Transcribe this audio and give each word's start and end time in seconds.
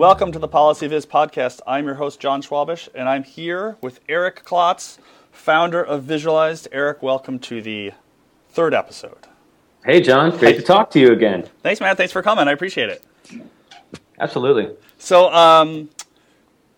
Welcome 0.00 0.32
to 0.32 0.38
the 0.38 0.48
PolicyViz 0.48 1.06
podcast. 1.08 1.60
I'm 1.66 1.84
your 1.84 1.96
host, 1.96 2.20
Jon 2.20 2.40
Schwabish, 2.40 2.88
and 2.94 3.06
I'm 3.06 3.22
here 3.22 3.76
with 3.82 4.00
Eric 4.08 4.44
Klotz, 4.46 4.98
founder 5.30 5.84
of 5.84 6.04
Visualized. 6.04 6.68
Eric, 6.72 7.02
welcome 7.02 7.38
to 7.40 7.60
the 7.60 7.92
third 8.48 8.72
episode. 8.72 9.28
Hey, 9.84 10.00
Jon. 10.00 10.34
Great 10.38 10.56
to 10.56 10.62
talk 10.62 10.90
to 10.92 10.98
you 10.98 11.12
again. 11.12 11.46
Thanks, 11.62 11.82
man. 11.82 11.96
Thanks 11.96 12.14
for 12.14 12.22
coming. 12.22 12.48
I 12.48 12.52
appreciate 12.52 12.88
it. 12.88 13.04
Absolutely. 14.18 14.74
So, 14.96 15.30
um, 15.34 15.90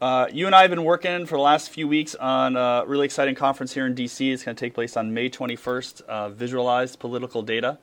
uh, 0.00 0.27
you 0.32 0.46
and 0.46 0.54
I 0.57 0.62
have 0.62 0.70
been 0.70 0.82
working 0.82 1.25
for 1.25 1.36
the 1.36 1.43
last 1.43 1.70
few 1.70 1.86
weeks 1.86 2.16
on 2.16 2.57
a 2.57 2.82
really 2.89 3.04
exciting 3.04 3.36
conference 3.36 3.73
here 3.73 3.86
in 3.86 3.95
DC. 3.95 4.33
It's 4.33 4.42
going 4.42 4.56
to 4.56 4.61
take 4.61 4.75
place 4.75 4.97
on 4.97 5.14
May 5.14 5.30
21st. 5.30 6.02
Uh, 6.02 6.28
Visualized 6.30 6.98
political 6.98 7.42
data. 7.42 7.78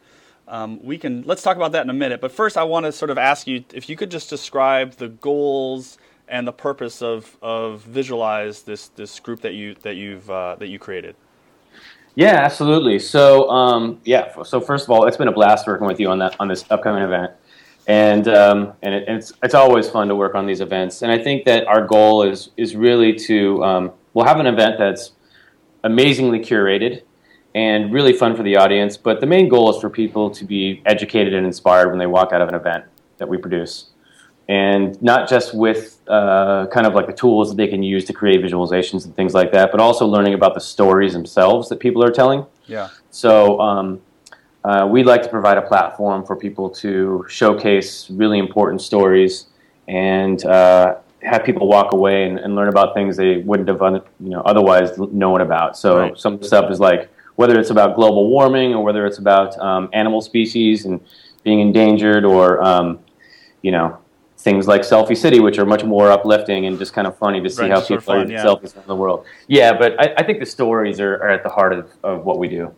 Um, 0.50 0.84
we 0.84 0.98
can 0.98 1.22
let's 1.28 1.44
talk 1.44 1.56
about 1.56 1.74
that 1.74 1.84
in 1.84 1.90
a 1.90 1.94
minute. 1.94 2.22
But 2.22 2.32
first, 2.32 2.58
I 2.58 2.64
want 2.64 2.86
to 2.88 2.92
sort 2.92 3.12
of 3.12 3.18
ask 3.18 3.46
you 3.46 3.64
if 3.74 3.88
you 3.88 3.96
could 3.96 4.10
just 4.10 4.30
describe 4.30 4.94
the 4.94 5.08
goals 5.08 6.00
and 6.28 6.48
the 6.48 6.52
purpose 6.52 7.02
of, 7.02 7.38
of 7.42 7.82
Visualized 7.82 8.66
this 8.66 8.88
this 8.90 9.20
group 9.20 9.42
that 9.42 9.54
you 9.54 9.76
that 9.84 9.96
you've 9.96 10.30
uh, 10.30 10.56
that 10.56 10.68
you 10.68 10.80
created. 10.80 11.16
Yeah, 12.16 12.36
absolutely. 12.44 12.98
So 12.98 13.48
um, 13.50 14.02
yeah, 14.06 14.42
so 14.44 14.60
first 14.60 14.86
of 14.86 14.90
all, 14.90 15.06
it's 15.06 15.18
been 15.18 15.28
a 15.28 15.34
blast 15.34 15.68
working 15.68 15.88
with 15.88 16.00
you 16.00 16.10
on 16.10 16.20
that 16.20 16.36
on 16.40 16.48
this 16.48 16.66
upcoming 16.72 17.04
event, 17.04 17.32
and 17.88 18.28
um, 18.28 18.74
and 18.82 18.96
it, 18.96 19.06
it's 19.08 19.32
it's 19.44 19.54
always 19.54 19.88
fun 19.88 20.08
to 20.08 20.16
work 20.16 20.34
on 20.34 20.48
these 20.48 20.62
events. 20.62 21.04
And 21.04 21.12
I 21.12 21.20
think 21.20 21.46
that 21.46 21.68
our 21.68 21.86
goal 21.86 22.24
is 22.24 22.50
is 22.58 22.76
really 22.76 23.14
to 23.28 23.64
um, 23.64 23.92
we'll 24.16 24.26
have 24.26 24.40
an 24.40 24.48
event 24.48 24.76
that's 24.80 25.12
amazingly 25.84 26.40
curated 26.40 27.04
and 27.56 27.92
really 27.92 28.14
fun 28.14 28.36
for 28.36 28.44
the 28.44 28.58
audience. 28.58 28.98
But 28.98 29.22
the 29.22 29.28
main 29.28 29.50
goal 29.50 29.74
is 29.74 29.82
for 29.82 29.90
people 29.90 30.30
to 30.32 30.46
be 30.46 30.82
educated 30.86 31.34
and 31.34 31.46
inspired 31.46 31.90
when 31.90 32.00
they 32.00 32.08
walk 32.08 32.32
out 32.32 32.42
of 32.42 32.50
an 32.50 32.56
event 32.56 32.86
that 33.18 33.28
we 33.28 33.38
produce. 33.38 33.92
And 34.48 35.00
not 35.02 35.30
just 35.30 35.54
with 35.54 36.02
uh, 36.08 36.66
kind 36.68 36.88
of 36.88 36.96
like 36.96 37.06
the 37.06 37.14
tools 37.14 37.50
that 37.50 37.58
they 37.58 37.68
can 37.68 37.84
use 37.84 38.04
to 38.06 38.14
create 38.14 38.42
visualizations 38.42 39.06
and 39.06 39.16
things 39.16 39.34
like 39.34 39.52
that, 39.52 39.72
but 39.72 39.80
also 39.80 40.08
learning 40.08 40.34
about 40.34 40.56
the 40.56 40.60
stories 40.60 41.14
themselves 41.14 41.70
that 41.70 41.80
people 41.80 42.04
are 42.04 42.12
telling. 42.12 42.46
Yeah. 42.66 42.90
So 43.12 43.60
um, 43.60 44.02
uh, 44.64 44.88
we'd 44.90 45.06
like 45.06 45.22
to 45.24 45.30
provide 45.30 45.58
a 45.58 45.62
platform 45.62 46.26
for 46.26 46.36
people 46.36 46.70
to 46.70 47.26
showcase 47.30 48.10
really 48.10 48.40
important 48.40 48.82
stories 48.82 49.48
and 49.88 50.44
uh, 50.46 50.98
have 51.22 51.44
people 51.44 51.68
walk 51.68 51.94
away 51.94 52.28
and, 52.28 52.40
and, 52.40 52.56
learn 52.56 52.70
about 52.70 52.94
things 52.94 53.18
they 53.18 53.38
wouldn't 53.38 53.68
have 53.68 53.82
you 54.20 54.30
know 54.30 54.42
otherwise 54.42 54.98
known 54.98 55.42
about. 55.42 55.78
So 55.78 56.00
right. 56.00 56.18
some 56.18 56.42
stuff 56.42 56.72
is 56.72 56.80
like 56.80 57.10
whether 57.40 57.58
it's 57.58 57.70
about 57.70 57.96
global 57.96 58.30
warming 58.30 58.76
or 58.76 58.84
whether 58.84 59.06
it's 59.06 59.18
about 59.18 59.58
um, 59.60 59.88
animal 59.94 60.20
species 60.20 60.84
and 60.84 61.00
being 61.46 61.62
endangered 61.62 62.26
or 62.26 62.62
um, 62.62 63.00
you 63.62 63.72
know 63.72 63.98
things 64.40 64.68
like 64.68 64.82
Selfiecity, 64.82 65.42
which 65.42 65.58
are 65.58 65.66
much 65.66 65.86
more 65.86 66.12
uplifting 66.12 66.66
and 66.66 66.78
just 66.78 66.92
kind 66.92 67.08
of 67.08 67.18
funny 67.18 67.40
to 67.42 67.50
see 67.50 67.62
right, 67.62 67.72
how 67.72 67.80
people 67.80 68.02
fun, 68.02 68.28
are 68.28 68.30
yeah. 68.30 68.44
selfies 68.44 68.76
in 68.76 68.84
the 68.88 68.96
world. 68.96 69.26
Yeah, 69.48 69.78
but 69.78 69.98
I, 70.02 70.16
I 70.18 70.24
think 70.24 70.40
the 70.40 70.46
stories 70.46 71.00
are, 71.00 71.16
are, 71.16 71.30
at 71.30 71.44
the 71.44 71.50
heart 71.50 71.72
of, 71.72 71.90
of 72.04 72.26
what 72.26 72.40
we 72.40 72.50
do. 72.50 72.74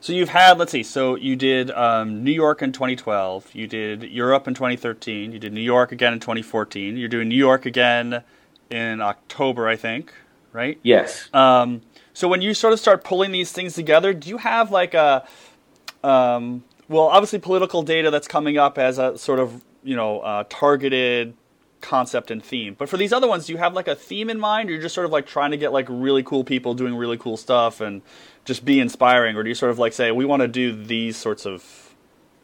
So 0.00 0.12
you've 0.12 0.28
had, 0.28 0.58
let's 0.58 0.72
see, 0.72 0.82
so 0.82 1.16
you 1.16 1.34
did 1.34 1.70
um, 1.70 2.22
New 2.22 2.32
York 2.32 2.60
in 2.60 2.72
2012, 2.72 3.54
you 3.54 3.66
did 3.66 4.02
Europe 4.02 4.46
in 4.46 4.52
2013, 4.52 5.32
you 5.32 5.38
did 5.38 5.54
New 5.54 5.62
York 5.62 5.90
again 5.90 6.12
in 6.12 6.20
2014, 6.20 6.98
you're 6.98 7.08
doing 7.08 7.28
New 7.28 7.34
York 7.34 7.64
again 7.64 8.22
in 8.70 9.00
October, 9.00 9.68
I 9.68 9.76
think, 9.76 10.12
right? 10.52 10.78
Yes. 10.82 11.30
Um, 11.32 11.80
so 12.16 12.28
when 12.28 12.40
you 12.40 12.54
sort 12.54 12.72
of 12.72 12.80
start 12.80 13.04
pulling 13.04 13.30
these 13.30 13.52
things 13.52 13.74
together, 13.74 14.14
do 14.14 14.30
you 14.30 14.38
have 14.38 14.70
like 14.70 14.94
a, 14.94 15.28
um, 16.02 16.64
well, 16.88 17.08
obviously 17.08 17.38
political 17.38 17.82
data 17.82 18.10
that's 18.10 18.26
coming 18.26 18.56
up 18.56 18.78
as 18.78 18.96
a 18.96 19.18
sort 19.18 19.38
of 19.38 19.62
you 19.82 19.94
know 19.96 20.20
uh, 20.20 20.44
targeted 20.48 21.34
concept 21.82 22.30
and 22.30 22.42
theme. 22.42 22.72
But 22.72 22.88
for 22.88 22.96
these 22.96 23.12
other 23.12 23.28
ones, 23.28 23.44
do 23.44 23.52
you 23.52 23.58
have 23.58 23.74
like 23.74 23.86
a 23.86 23.94
theme 23.94 24.30
in 24.30 24.40
mind, 24.40 24.70
or 24.70 24.72
you're 24.72 24.80
just 24.80 24.94
sort 24.94 25.04
of 25.04 25.12
like 25.12 25.26
trying 25.26 25.50
to 25.50 25.58
get 25.58 25.74
like 25.74 25.88
really 25.90 26.22
cool 26.22 26.42
people 26.42 26.72
doing 26.72 26.94
really 26.94 27.18
cool 27.18 27.36
stuff 27.36 27.82
and 27.82 28.00
just 28.46 28.64
be 28.64 28.80
inspiring, 28.80 29.36
or 29.36 29.42
do 29.42 29.50
you 29.50 29.54
sort 29.54 29.70
of 29.70 29.78
like 29.78 29.92
say 29.92 30.10
we 30.10 30.24
want 30.24 30.40
to 30.40 30.48
do 30.48 30.72
these 30.72 31.18
sorts 31.18 31.44
of 31.44 31.94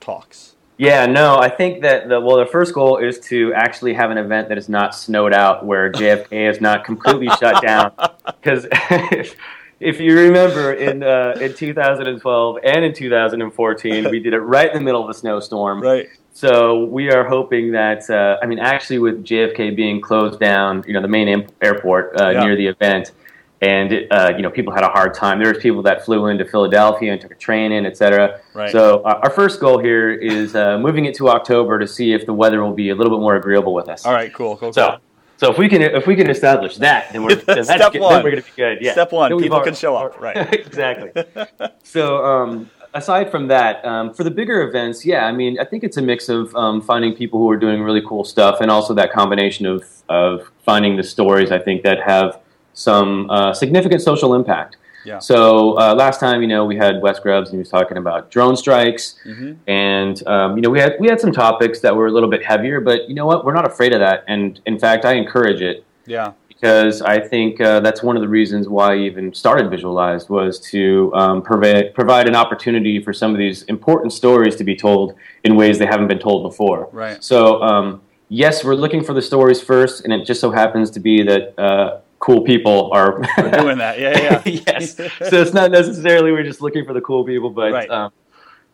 talks? 0.00 0.54
Yeah, 0.76 1.06
no, 1.06 1.38
I 1.38 1.48
think 1.48 1.80
that 1.80 2.10
the 2.10 2.20
well, 2.20 2.36
the 2.36 2.44
first 2.44 2.74
goal 2.74 2.98
is 2.98 3.18
to 3.20 3.54
actually 3.54 3.94
have 3.94 4.10
an 4.10 4.18
event 4.18 4.50
that 4.50 4.58
is 4.58 4.68
not 4.68 4.94
snowed 4.94 5.32
out, 5.32 5.64
where 5.64 5.90
JFK 5.90 6.50
is 6.50 6.60
not 6.60 6.84
completely 6.84 7.28
shut 7.40 7.62
down, 7.62 7.92
because 8.26 8.66
if 9.82 10.00
you 10.00 10.18
remember 10.18 10.72
in 10.72 11.02
uh, 11.02 11.36
in 11.40 11.54
2012 11.54 12.58
and 12.64 12.84
in 12.84 12.94
2014, 12.94 14.10
we 14.10 14.20
did 14.20 14.32
it 14.32 14.40
right 14.40 14.68
in 14.68 14.78
the 14.78 14.84
middle 14.84 15.02
of 15.02 15.10
a 15.10 15.14
snowstorm. 15.14 15.80
Right. 15.80 16.08
So 16.32 16.84
we 16.84 17.10
are 17.10 17.28
hoping 17.28 17.72
that 17.72 18.08
uh, 18.08 18.38
I 18.42 18.46
mean, 18.46 18.58
actually, 18.58 18.98
with 18.98 19.24
JFK 19.24 19.76
being 19.76 20.00
closed 20.00 20.40
down, 20.40 20.84
you 20.86 20.94
know, 20.94 21.02
the 21.02 21.08
main 21.08 21.48
airport 21.60 22.18
uh, 22.18 22.30
yeah. 22.30 22.44
near 22.44 22.56
the 22.56 22.66
event, 22.66 23.12
and 23.60 24.06
uh, 24.10 24.32
you 24.36 24.42
know, 24.42 24.50
people 24.50 24.72
had 24.72 24.84
a 24.84 24.88
hard 24.88 25.14
time. 25.14 25.38
There 25.38 25.52
was 25.52 25.62
people 25.62 25.82
that 25.82 26.04
flew 26.04 26.26
into 26.26 26.44
Philadelphia 26.44 27.12
and 27.12 27.20
took 27.20 27.32
a 27.32 27.36
train 27.36 27.72
in, 27.72 27.84
etc. 27.84 28.40
Right. 28.54 28.70
So 28.70 29.00
uh, 29.02 29.20
our 29.22 29.30
first 29.30 29.60
goal 29.60 29.78
here 29.78 30.12
is 30.12 30.54
uh, 30.54 30.78
moving 30.78 31.04
it 31.04 31.14
to 31.16 31.28
October 31.28 31.78
to 31.78 31.86
see 31.86 32.12
if 32.12 32.24
the 32.24 32.34
weather 32.34 32.62
will 32.62 32.74
be 32.74 32.90
a 32.90 32.94
little 32.94 33.16
bit 33.16 33.20
more 33.20 33.36
agreeable 33.36 33.74
with 33.74 33.88
us. 33.88 34.06
All 34.06 34.14
right. 34.14 34.32
Cool. 34.32 34.56
Cool. 34.56 34.72
So. 34.72 34.90
cool. 34.90 34.98
So 35.42 35.50
if 35.50 35.58
we 35.58 35.68
can 35.68 35.82
if 35.82 36.06
we 36.06 36.14
can 36.14 36.30
establish 36.30 36.76
that, 36.76 37.12
then 37.12 37.24
we're 37.24 37.34
then 37.46 37.64
step 37.64 37.96
one. 37.96 38.14
Then 38.14 38.22
we're 38.22 38.30
going 38.30 38.42
to 38.44 38.48
be 38.48 38.54
good. 38.54 38.78
Yeah. 38.80 38.92
Step 38.92 39.10
one: 39.10 39.36
people 39.40 39.60
can 39.60 39.74
show 39.74 39.96
up. 39.96 40.12
Right. 40.20 40.36
exactly. 40.54 41.10
so 41.82 42.24
um, 42.24 42.70
aside 42.94 43.28
from 43.28 43.48
that, 43.48 43.84
um, 43.84 44.14
for 44.14 44.22
the 44.22 44.30
bigger 44.30 44.62
events, 44.62 45.04
yeah, 45.04 45.26
I 45.26 45.32
mean, 45.32 45.58
I 45.58 45.64
think 45.64 45.82
it's 45.82 45.96
a 45.96 46.02
mix 46.02 46.28
of 46.28 46.54
um, 46.54 46.80
finding 46.80 47.16
people 47.16 47.40
who 47.40 47.50
are 47.50 47.56
doing 47.56 47.82
really 47.82 48.02
cool 48.06 48.22
stuff, 48.22 48.60
and 48.60 48.70
also 48.70 48.94
that 48.94 49.12
combination 49.12 49.66
of 49.66 49.84
of 50.08 50.48
finding 50.64 50.96
the 50.96 51.02
stories 51.02 51.50
I 51.50 51.58
think 51.58 51.82
that 51.82 52.00
have 52.02 52.38
some 52.74 53.28
uh, 53.28 53.52
significant 53.52 54.00
social 54.00 54.36
impact. 54.36 54.76
Yeah. 55.04 55.18
So 55.18 55.78
uh, 55.78 55.94
last 55.94 56.20
time, 56.20 56.42
you 56.42 56.48
know, 56.48 56.64
we 56.64 56.76
had 56.76 57.00
Wes 57.02 57.18
Grubbs 57.18 57.50
and 57.50 57.56
he 57.56 57.58
was 57.58 57.68
talking 57.68 57.96
about 57.96 58.30
drone 58.30 58.56
strikes, 58.56 59.16
mm-hmm. 59.24 59.54
and 59.68 60.26
um, 60.26 60.56
you 60.56 60.62
know, 60.62 60.70
we 60.70 60.78
had 60.78 60.96
we 61.00 61.08
had 61.08 61.20
some 61.20 61.32
topics 61.32 61.80
that 61.80 61.94
were 61.94 62.06
a 62.06 62.10
little 62.10 62.30
bit 62.30 62.44
heavier, 62.44 62.80
but 62.80 63.08
you 63.08 63.14
know 63.14 63.26
what? 63.26 63.44
We're 63.44 63.54
not 63.54 63.66
afraid 63.66 63.92
of 63.92 64.00
that, 64.00 64.24
and 64.28 64.60
in 64.66 64.78
fact, 64.78 65.04
I 65.04 65.14
encourage 65.14 65.60
it. 65.60 65.84
Yeah. 66.06 66.32
Because 66.48 67.02
I 67.02 67.18
think 67.18 67.60
uh, 67.60 67.80
that's 67.80 68.04
one 68.04 68.16
of 68.16 68.22
the 68.22 68.28
reasons 68.28 68.68
why 68.68 68.92
I 68.92 68.98
even 68.98 69.34
started 69.34 69.68
Visualized 69.68 70.28
was 70.28 70.60
to 70.70 71.12
um, 71.12 71.42
provide 71.42 71.92
provide 71.92 72.28
an 72.28 72.36
opportunity 72.36 73.02
for 73.02 73.12
some 73.12 73.32
of 73.32 73.38
these 73.38 73.62
important 73.64 74.12
stories 74.12 74.54
to 74.56 74.64
be 74.64 74.76
told 74.76 75.14
in 75.42 75.56
ways 75.56 75.80
they 75.80 75.86
haven't 75.86 76.06
been 76.06 76.20
told 76.20 76.44
before. 76.44 76.88
Right. 76.92 77.22
So. 77.22 77.62
Um, 77.62 78.02
yes, 78.32 78.64
we're 78.64 78.74
looking 78.74 79.04
for 79.04 79.12
the 79.12 79.20
stories 79.22 79.60
first, 79.60 80.04
and 80.04 80.12
it 80.12 80.24
just 80.24 80.40
so 80.40 80.50
happens 80.50 80.90
to 80.92 81.00
be 81.00 81.22
that 81.22 81.58
uh, 81.58 82.00
cool 82.22 82.40
people 82.40 82.88
are 82.92 83.20
doing 83.58 83.78
that. 83.78 83.98
Yeah, 83.98 84.40
yeah. 84.46 84.60
yes. 84.66 84.94
So 84.96 85.42
it's 85.42 85.52
not 85.52 85.70
necessarily 85.70 86.32
we're 86.32 86.44
just 86.44 86.62
looking 86.62 86.86
for 86.86 86.94
the 86.94 87.00
cool 87.00 87.24
people, 87.24 87.50
but 87.50 87.72
right. 87.72 87.90
um, 87.90 88.12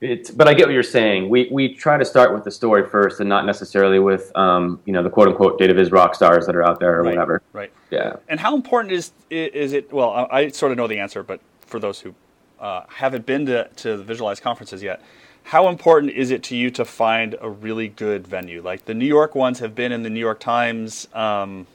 it's. 0.01 0.31
But 0.31 0.47
I 0.47 0.55
get 0.55 0.67
what 0.67 0.75
you're 0.75 0.83
saying. 0.83 1.29
We 1.29 1.49
we 1.51 1.75
try 1.75 1.97
to 1.97 2.05
start 2.05 2.33
with 2.33 2.45
the 2.45 2.51
story 2.51 2.87
first, 2.87 3.21
and 3.21 3.29
not 3.29 3.47
necessarily 3.47 3.99
with 3.99 4.31
um, 4.37 4.81
you 4.85 4.93
know 4.93 5.03
the 5.03 5.11
quote 5.11 5.29
unquote 5.29 5.59
data 5.59 5.75
viz 5.75 5.91
rock 5.91 6.15
stars 6.15 6.47
that 6.47 6.55
are 6.55 6.63
out 6.63 6.79
there 6.79 7.01
or 7.01 7.03
right. 7.03 7.15
whatever. 7.15 7.43
Right. 7.53 7.73
Yeah. 7.91 8.17
And 8.29 8.39
how 8.39 8.55
important 8.55 8.93
is 8.93 9.13
is 9.31 9.73
it? 9.73 9.93
Well, 9.93 10.29
I 10.31 10.49
sort 10.49 10.71
of 10.71 10.79
know 10.79 10.87
the 10.87 10.99
answer, 10.99 11.23
but 11.23 11.41
for 11.67 11.81
those 11.81 12.01
who 12.01 12.15
uh, 12.61 12.83
haven't 12.89 13.27
been 13.27 13.47
to 13.47 13.69
to 13.69 13.97
the 13.97 14.05
Visualized 14.05 14.43
conferences 14.43 14.83
yet. 14.83 15.03
How 15.45 15.69
important 15.69 16.13
is 16.13 16.31
it 16.31 16.43
to 16.45 16.57
you 16.57 16.71
to 16.73 16.85
find 16.85 17.35
a 17.41 17.49
really 17.49 17.89
good 17.89 18.27
venue? 18.27 18.61
Like 18.61 18.85
the 18.85 18.93
New 18.93 19.07
York 19.07 19.35
ones 19.35 19.61
have 19.61 19.75
been 19.75 19.93
in 19.93 20.03
the 20.03 20.11
New 20.11 20.21
York 20.21 20.41
Times 20.41 21.09
um, 21.15 21.67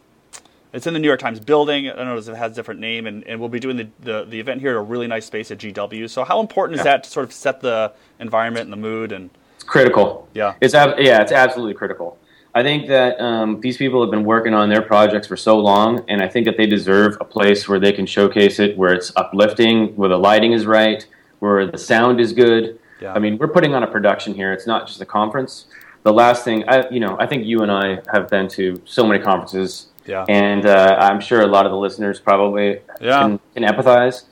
it's 0.74 0.88
in 0.88 0.94
the 0.94 1.00
New 1.00 1.08
York 1.08 1.20
Times 1.20 1.40
building. 1.40 1.88
I 1.88 1.96
don't 1.96 2.06
know 2.06 2.18
if 2.18 2.28
it 2.28 2.36
has 2.36 2.52
a 2.52 2.56
different 2.56 2.80
name, 2.80 3.06
and, 3.06 3.26
and 3.28 3.40
we'll 3.40 3.50
be 3.50 3.60
doing 3.60 3.78
the, 3.78 3.88
the, 4.00 4.26
the 4.26 4.40
event 4.40 4.60
here 4.60 4.72
at 4.72 4.78
a 4.78 4.82
really 4.82 5.08
nice 5.08 5.26
space 5.26 5.52
at 5.52 5.60
GW. 5.60 6.10
So, 6.10 6.24
how 6.24 6.40
important 6.40 6.80
is 6.80 6.84
that 6.84 7.04
to 7.04 7.10
sort 7.10 7.26
of 7.26 7.32
set 7.32 7.62
the 7.62 7.94
environment 8.20 8.64
and 8.64 8.74
the 8.74 8.78
mood? 8.78 9.12
And 9.12 9.30
it's 9.56 9.64
critical. 9.64 10.28
Yeah, 10.34 10.56
it's 10.60 10.74
ab- 10.74 11.00
yeah, 11.00 11.22
it's 11.22 11.32
absolutely 11.32 11.76
critical. 11.76 12.18
I 12.56 12.62
think 12.62 12.88
that 12.88 13.20
um, 13.20 13.62
these 13.62 13.78
people 13.78 14.02
have 14.02 14.12
been 14.12 14.26
working 14.26 14.54
on 14.54 14.70
their 14.70 14.82
projects 14.82 15.28
for 15.28 15.38
so 15.38 15.58
long, 15.58 16.04
and 16.08 16.22
I 16.22 16.28
think 16.28 16.46
that 16.46 16.58
they 16.58 16.68
deserve 16.68 17.18
a 17.20 17.26
place 17.26 17.68
where 17.68 17.80
they 17.80 17.92
can 17.92 18.06
showcase 18.06 18.60
it, 18.60 18.78
where 18.78 18.94
it's 18.94 19.12
uplifting, 19.16 19.96
where 19.96 20.10
the 20.10 20.20
lighting 20.20 20.54
is 20.54 20.66
right, 20.66 21.06
where 21.40 21.66
the 21.66 21.78
sound 21.78 22.20
is 22.20 22.32
good. 22.32 22.80
Yeah. 23.02 23.14
I 23.14 23.20
mean, 23.20 23.38
we're 23.38 23.48
putting 23.48 23.74
on 23.74 23.82
a 23.82 23.88
production 23.88 24.36
here. 24.36 24.54
It's 24.54 24.68
not 24.68 24.88
just 24.88 25.02
a 25.02 25.06
conference. 25.06 25.66
The 26.04 26.14
last 26.14 26.44
thing, 26.44 26.64
I, 26.68 26.88
you 26.90 27.00
know, 27.00 27.18
I 27.20 27.26
think 27.26 27.46
you 27.46 27.62
and 27.62 27.72
I 27.72 28.00
have 28.12 28.30
been 28.30 28.48
to 28.50 28.80
so 28.86 29.06
many 29.08 29.24
conferences 29.24 29.88
yeah. 30.06 30.26
And 30.28 30.66
uh, 30.66 30.98
I'm 31.00 31.20
sure 31.20 31.42
a 31.42 31.48
lot 31.48 31.66
of 31.66 31.72
the 31.72 31.78
listeners 31.78 32.20
probably 32.20 32.82
yeah. 33.02 33.22
can, 33.22 33.40
can, 33.56 33.64
empathize. 33.64 34.24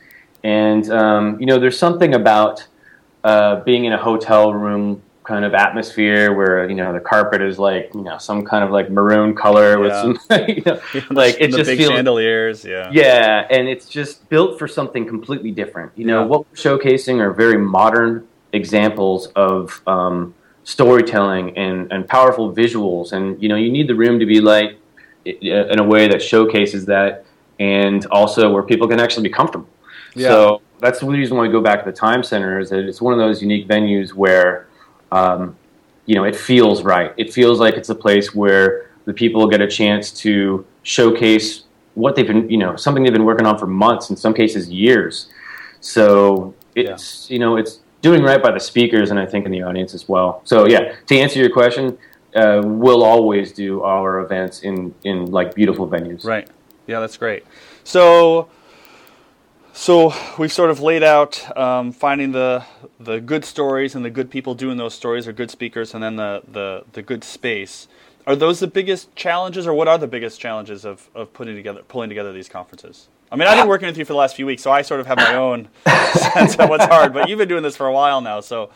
And, 0.44 0.90
um, 0.90 1.40
you 1.40 1.46
know, 1.46 1.60
there's 1.60 1.78
something 1.78 2.14
about 2.14 2.68
uh, 3.24 3.62
being 3.62 3.86
in 3.86 3.94
a 3.94 3.98
hotel 3.98 4.54
room 4.54 5.02
kind 5.24 5.46
of 5.46 5.54
atmosphere 5.54 6.34
where, 6.34 6.68
you 6.68 6.76
know, 6.76 6.92
the 6.92 7.00
carpet 7.00 7.42
is 7.42 7.60
like, 7.60 7.92
you 7.94 8.02
know, 8.02 8.18
some 8.18 8.44
kind 8.44 8.64
of 8.64 8.72
like 8.72 8.90
maroon 8.90 9.36
color 9.36 9.74
yeah. 9.74 10.04
with 10.04 10.20
some, 10.28 10.48
you 10.48 10.64
know, 10.66 10.80
like 11.12 11.38
it 11.40 11.52
just 11.52 11.70
big 11.70 11.78
feels. 11.78 11.92
chandeliers, 11.92 12.66
yeah. 12.66 12.90
Yeah. 12.92 13.48
And 13.50 13.68
it's 13.68 13.88
just 13.88 14.28
built 14.30 14.58
for 14.58 14.68
something 14.68 15.06
completely 15.06 15.52
different. 15.52 15.92
You 15.96 16.06
know, 16.06 16.22
yeah. 16.22 16.28
what 16.28 16.40
we're 16.50 16.56
showcasing 16.56 17.20
are 17.20 17.32
very 17.32 17.58
modern 17.58 18.28
examples 18.52 19.28
of 19.28 19.82
um, 19.88 20.34
storytelling 20.64 21.58
and, 21.58 21.92
and 21.92 22.08
powerful 22.08 22.54
visuals. 22.54 23.14
And, 23.14 23.42
you 23.42 23.48
know, 23.48 23.56
you 23.56 23.72
need 23.72 23.88
the 23.88 23.96
room 23.96 24.20
to 24.20 24.26
be 24.26 24.42
like, 24.42 24.78
in 25.26 25.80
a 25.80 25.84
way 25.84 26.08
that 26.08 26.22
showcases 26.22 26.86
that, 26.86 27.26
and 27.60 28.06
also 28.08 28.52
where 28.52 28.64
people 28.64 28.88
can 28.88 29.00
actually 29.00 29.24
be 29.24 29.34
comfortable. 29.34 29.70
Yeah. 30.16 30.28
So 30.28 30.62
that's 30.80 31.00
the 31.00 31.06
reason 31.06 31.38
why 31.38 31.44
we 31.44 31.50
go 31.50 31.62
back 31.62 31.84
to 31.84 31.92
the 31.92 31.96
Time 31.96 32.24
Center 32.24 32.60
is 32.60 32.70
that 32.72 32.80
it's 32.80 33.02
one 33.02 33.14
of 33.14 33.20
those 33.20 33.42
unique 33.42 33.68
venues 33.68 34.14
where, 34.14 34.68
um, 35.12 35.56
you 36.06 36.16
know, 36.16 36.24
it 36.24 36.36
feels 36.36 36.84
right. 36.84 37.14
It 37.18 37.32
feels 37.32 37.60
like 37.60 37.76
it's 37.76 37.90
a 37.90 37.96
place 37.96 38.34
where 38.34 38.90
the 39.06 39.14
people 39.14 39.48
get 39.48 39.62
a 39.62 39.68
chance 39.68 40.12
to 40.12 40.66
showcase 40.84 41.64
what 41.94 42.16
they've 42.16 42.28
been, 42.28 42.50
you 42.50 42.58
know, 42.58 42.76
something 42.76 43.04
they've 43.04 43.14
been 43.14 43.26
working 43.26 43.46
on 43.46 43.58
for 43.58 43.68
months, 43.68 44.10
in 44.10 44.16
some 44.16 44.34
cases 44.34 44.70
years. 44.70 45.30
So 45.82 46.54
it's, 46.76 47.30
you 47.30 47.38
know, 47.38 47.58
it's 47.58 47.80
doing 48.02 48.24
right 48.24 48.42
by 48.42 48.52
the 48.52 48.60
speakers 48.60 49.12
and 49.12 49.20
I 49.20 49.26
think 49.26 49.46
in 49.46 49.52
the 49.52 49.62
audience 49.62 49.94
as 49.94 50.10
well. 50.10 50.42
So 50.46 50.68
yeah, 50.68 50.96
to 51.08 51.18
answer 51.18 51.40
your 51.40 51.52
question, 51.52 51.98
uh, 52.36 52.62
we'll 52.64 53.04
always 53.04 53.52
do 53.52 53.84
our 53.84 54.20
events 54.20 54.62
in 54.62 54.94
in 55.04 55.32
like 55.32 55.54
beautiful 55.56 55.88
venues. 55.88 56.26
Right. 56.26 56.48
Yeah, 56.88 57.00
that's 57.00 57.18
great. 57.18 57.46
So, 57.84 58.50
so 59.74 60.14
we've 60.38 60.52
sort 60.52 60.70
of 60.70 60.82
laid 60.82 61.04
out 61.04 61.58
um, 61.58 61.92
finding 61.92 62.32
the 62.32 62.66
the 63.00 63.20
good 63.20 63.46
stories 63.46 63.96
and 63.96 64.04
the 64.04 64.10
good 64.10 64.30
people 64.30 64.56
doing 64.56 64.78
those 64.78 64.94
stories 64.94 65.28
or 65.28 65.34
good 65.34 65.52
speakers, 65.52 65.94
and 65.94 66.04
then 66.04 66.16
the 66.16 66.42
the 66.48 66.84
the 66.94 67.02
good 67.02 67.24
space. 67.24 67.88
Are 68.28 68.36
those 68.36 68.60
the 68.60 68.68
biggest 68.68 69.16
challenges, 69.16 69.66
or 69.66 69.74
what 69.74 69.88
are 69.88 69.98
the 69.98 70.08
biggest 70.08 70.40
challenges 70.40 70.86
of, 70.86 71.10
of 71.16 71.34
putting 71.34 71.56
together 71.56 71.82
pulling 71.88 72.10
together 72.10 72.32
these 72.32 72.50
conferences? 72.50 73.08
I 73.32 73.36
mean, 73.36 73.48
I've 73.48 73.58
been 73.58 73.68
working 73.68 73.88
with 73.88 73.98
you 73.98 74.04
for 74.04 74.14
the 74.14 74.20
last 74.20 74.36
few 74.36 74.46
weeks, 74.46 74.62
so 74.62 74.72
I 74.72 74.82
sort 74.82 75.00
of 75.00 75.08
have 75.08 75.18
my 75.18 75.36
own 75.36 75.70
sense 76.34 76.56
of 76.56 76.70
what's 76.70 76.86
hard. 76.86 77.14
But 77.14 77.30
you've 77.30 77.40
been 77.40 77.48
doing 77.48 77.64
this 77.64 77.78
for 77.78 77.88
a 77.88 77.94
while 77.94 78.22
now, 78.22 78.42
so 78.42 78.70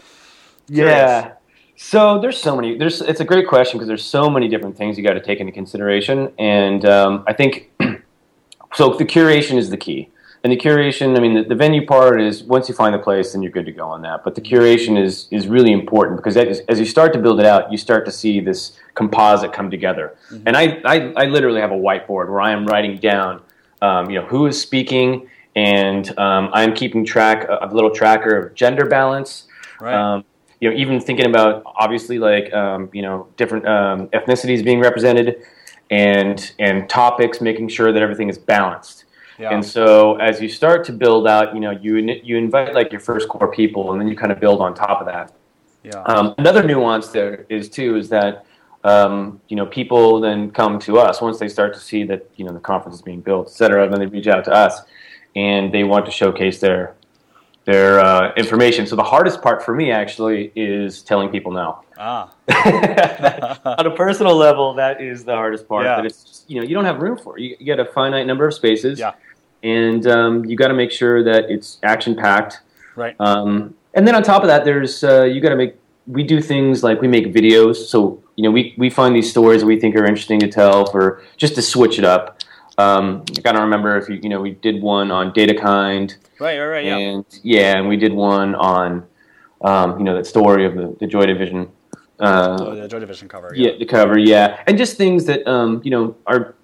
yeah. 0.67 1.33
So 1.77 2.19
there's 2.19 2.37
so 2.37 2.55
many. 2.55 2.77
There's 2.77 3.01
it's 3.01 3.19
a 3.19 3.25
great 3.25 3.47
question 3.47 3.77
because 3.77 3.87
there's 3.87 4.03
so 4.03 4.29
many 4.29 4.47
different 4.47 4.77
things 4.77 4.97
you 4.97 5.03
got 5.03 5.13
to 5.13 5.21
take 5.21 5.39
into 5.39 5.51
consideration, 5.51 6.31
and 6.39 6.85
um, 6.85 7.23
I 7.27 7.33
think 7.33 7.71
so. 8.73 8.93
The 8.93 9.05
curation 9.05 9.57
is 9.57 9.69
the 9.69 9.77
key, 9.77 10.09
and 10.43 10.53
the 10.53 10.57
curation. 10.57 11.17
I 11.17 11.19
mean, 11.19 11.33
the, 11.33 11.43
the, 11.43 11.55
venue 11.55 11.85
part 11.85 12.21
is 12.21 12.43
once 12.43 12.69
you 12.69 12.75
find 12.75 12.93
the 12.93 12.99
place, 12.99 13.33
then 13.33 13.41
you're 13.41 13.51
good 13.51 13.65
to 13.65 13.73
go 13.73 13.89
on 13.89 14.01
that. 14.03 14.23
But 14.23 14.35
the 14.35 14.41
curation 14.41 14.97
is 15.01 15.27
is 15.31 15.47
really 15.47 15.73
important 15.73 16.15
because 16.15 16.37
as, 16.37 16.61
as 16.69 16.79
you 16.79 16.85
start 16.85 17.11
to 17.11 17.19
build 17.19 17.41
it 17.41 17.45
out, 17.45 17.69
you 17.69 17.77
start 17.77 18.05
to 18.05 18.11
see 18.11 18.39
this 18.39 18.79
composite 18.93 19.51
come 19.51 19.69
together. 19.69 20.15
Mm-hmm. 20.31 20.43
And 20.47 20.55
I, 20.55 20.81
I 20.85 21.13
I 21.17 21.25
literally 21.25 21.59
have 21.59 21.71
a 21.71 21.77
whiteboard 21.77 22.29
where 22.29 22.39
I 22.39 22.51
am 22.51 22.65
writing 22.65 22.99
down, 22.99 23.41
um, 23.81 24.09
you 24.09 24.21
know, 24.21 24.25
who 24.27 24.45
is 24.45 24.61
speaking, 24.61 25.29
and 25.57 26.17
um, 26.17 26.49
I'm 26.53 26.73
keeping 26.73 27.03
track 27.03 27.47
a 27.49 27.67
little 27.73 27.91
tracker 27.91 28.37
of 28.37 28.55
gender 28.55 28.85
balance. 28.85 29.43
Right 29.81 29.93
um, 29.93 30.23
you 30.59 30.69
know, 30.69 30.75
even 30.75 30.99
thinking 30.99 31.25
about 31.25 31.63
obviously 31.65 32.19
like 32.19 32.53
um, 32.53 32.89
you 32.93 33.01
know 33.01 33.27
different 33.37 33.67
um, 33.67 34.07
ethnicities 34.07 34.63
being 34.63 34.79
represented, 34.79 35.43
and 35.89 36.53
and 36.59 36.89
topics, 36.89 37.41
making 37.41 37.67
sure 37.69 37.91
that 37.91 38.01
everything 38.01 38.29
is 38.29 38.37
balanced. 38.37 39.05
Yeah. 39.37 39.53
And 39.53 39.65
so 39.65 40.15
as 40.15 40.41
you 40.41 40.47
start 40.47 40.85
to 40.85 40.93
build 40.93 41.27
out, 41.27 41.53
you 41.53 41.59
know, 41.59 41.71
you 41.71 41.97
you 41.97 42.37
invite 42.37 42.73
like 42.73 42.91
your 42.91 43.01
first 43.01 43.27
core 43.27 43.51
people, 43.51 43.91
and 43.91 43.99
then 43.99 44.07
you 44.07 44.15
kind 44.15 44.31
of 44.31 44.39
build 44.39 44.61
on 44.61 44.73
top 44.73 45.01
of 45.01 45.07
that. 45.07 45.33
Yeah. 45.83 46.01
Um, 46.03 46.33
another 46.37 46.63
nuance 46.63 47.09
there 47.09 47.45
is 47.49 47.69
too 47.69 47.97
is 47.97 48.09
that 48.09 48.45
um, 48.83 49.41
you 49.49 49.55
know 49.55 49.65
people 49.65 50.21
then 50.21 50.51
come 50.51 50.79
to 50.79 50.99
us 50.99 51.21
once 51.21 51.37
they 51.37 51.49
start 51.49 51.73
to 51.73 51.79
see 51.79 52.03
that 52.05 52.29
you 52.37 52.45
know 52.45 52.53
the 52.53 52.59
conference 52.59 52.95
is 52.95 53.01
being 53.01 53.21
built, 53.21 53.47
et 53.47 53.53
cetera. 53.53 53.89
Then 53.89 53.99
they 53.99 54.05
reach 54.05 54.27
out 54.27 54.45
to 54.45 54.53
us, 54.53 54.81
and 55.35 55.73
they 55.73 55.83
want 55.83 56.05
to 56.05 56.11
showcase 56.11 56.59
their 56.59 56.95
their 57.65 57.99
uh, 57.99 58.31
information. 58.35 58.85
So 58.87 58.95
the 58.95 59.03
hardest 59.03 59.41
part 59.41 59.63
for 59.63 59.75
me 59.75 59.91
actually 59.91 60.51
is 60.55 61.01
telling 61.01 61.29
people 61.29 61.51
no. 61.51 61.83
Ah. 61.97 62.31
On 63.79 63.85
a 63.85 63.95
personal 63.95 64.35
level, 64.35 64.73
that 64.75 65.01
is 65.01 65.25
the 65.25 65.33
hardest 65.33 65.67
part. 65.67 65.85
Yeah. 65.85 65.97
That 65.97 66.05
it's 66.05 66.23
just, 66.23 66.49
you 66.49 66.61
know 66.61 66.65
you 66.65 66.75
don't 66.75 66.85
have 66.85 67.01
room 67.01 67.17
for. 67.17 67.37
You, 67.37 67.55
you 67.59 67.65
get 67.65 67.79
a 67.79 67.85
finite 67.85 68.27
number 68.27 68.47
of 68.47 68.53
spaces. 68.53 68.99
Yeah. 68.99 69.13
And 69.63 70.05
um, 70.05 70.45
you 70.45 70.55
got 70.55 70.67
to 70.67 70.75
make 70.75 70.91
sure 70.91 71.23
that 71.23 71.49
it's 71.49 71.79
action 71.81 72.15
packed. 72.15 72.61
Right. 72.95 73.15
Um, 73.19 73.73
and 73.95 74.07
then 74.07 74.13
on 74.13 74.21
top 74.21 74.43
of 74.43 74.47
that, 74.47 74.63
there's 74.63 75.03
uh, 75.03 75.23
you 75.23 75.41
got 75.41 75.49
to 75.49 75.55
make. 75.55 75.75
We 76.07 76.21
do 76.21 76.39
things 76.39 76.83
like 76.83 77.01
we 77.01 77.07
make 77.07 77.33
videos. 77.33 77.77
So 77.77 78.21
you 78.35 78.43
know 78.43 78.51
we 78.51 78.75
we 78.77 78.91
find 78.91 79.15
these 79.15 79.29
stories 79.29 79.61
that 79.61 79.67
we 79.67 79.79
think 79.79 79.95
are 79.95 80.05
interesting 80.05 80.39
to 80.41 80.47
tell 80.47 80.85
for 80.85 81.23
just 81.35 81.55
to 81.55 81.63
switch 81.63 81.97
it 81.97 82.05
up. 82.05 82.34
Um, 82.77 83.23
I 83.45 83.51
don't 83.51 83.61
remember 83.61 83.97
if 83.97 84.09
you 84.09 84.19
you 84.21 84.29
know 84.29 84.41
we 84.41 84.51
did 84.51 84.81
one 84.81 85.11
on 85.11 85.31
DataKind. 85.31 86.15
Right, 86.39 86.59
right, 86.59 86.67
right, 86.67 86.85
yeah. 86.85 86.97
And 86.97 87.25
yeah, 87.43 87.77
and 87.77 87.87
we 87.87 87.95
did 87.97 88.13
one 88.13 88.55
on 88.55 89.05
um, 89.61 89.97
you 89.97 90.03
know 90.03 90.15
that 90.15 90.25
story 90.25 90.65
of 90.65 90.75
the, 90.75 90.95
the 90.99 91.07
Joy 91.07 91.25
Division. 91.25 91.69
Uh, 92.19 92.57
oh, 92.59 92.75
the 92.75 92.87
Joy 92.87 92.99
Division 92.99 93.27
cover. 93.27 93.51
Yeah. 93.55 93.71
Yeah. 93.71 93.77
the 93.79 93.85
cover, 93.85 94.17
yeah, 94.17 94.63
and 94.67 94.77
just 94.77 94.97
things 94.97 95.25
that 95.25 95.47
um, 95.47 95.81
you 95.83 95.91
know 95.91 96.15
are 96.27 96.55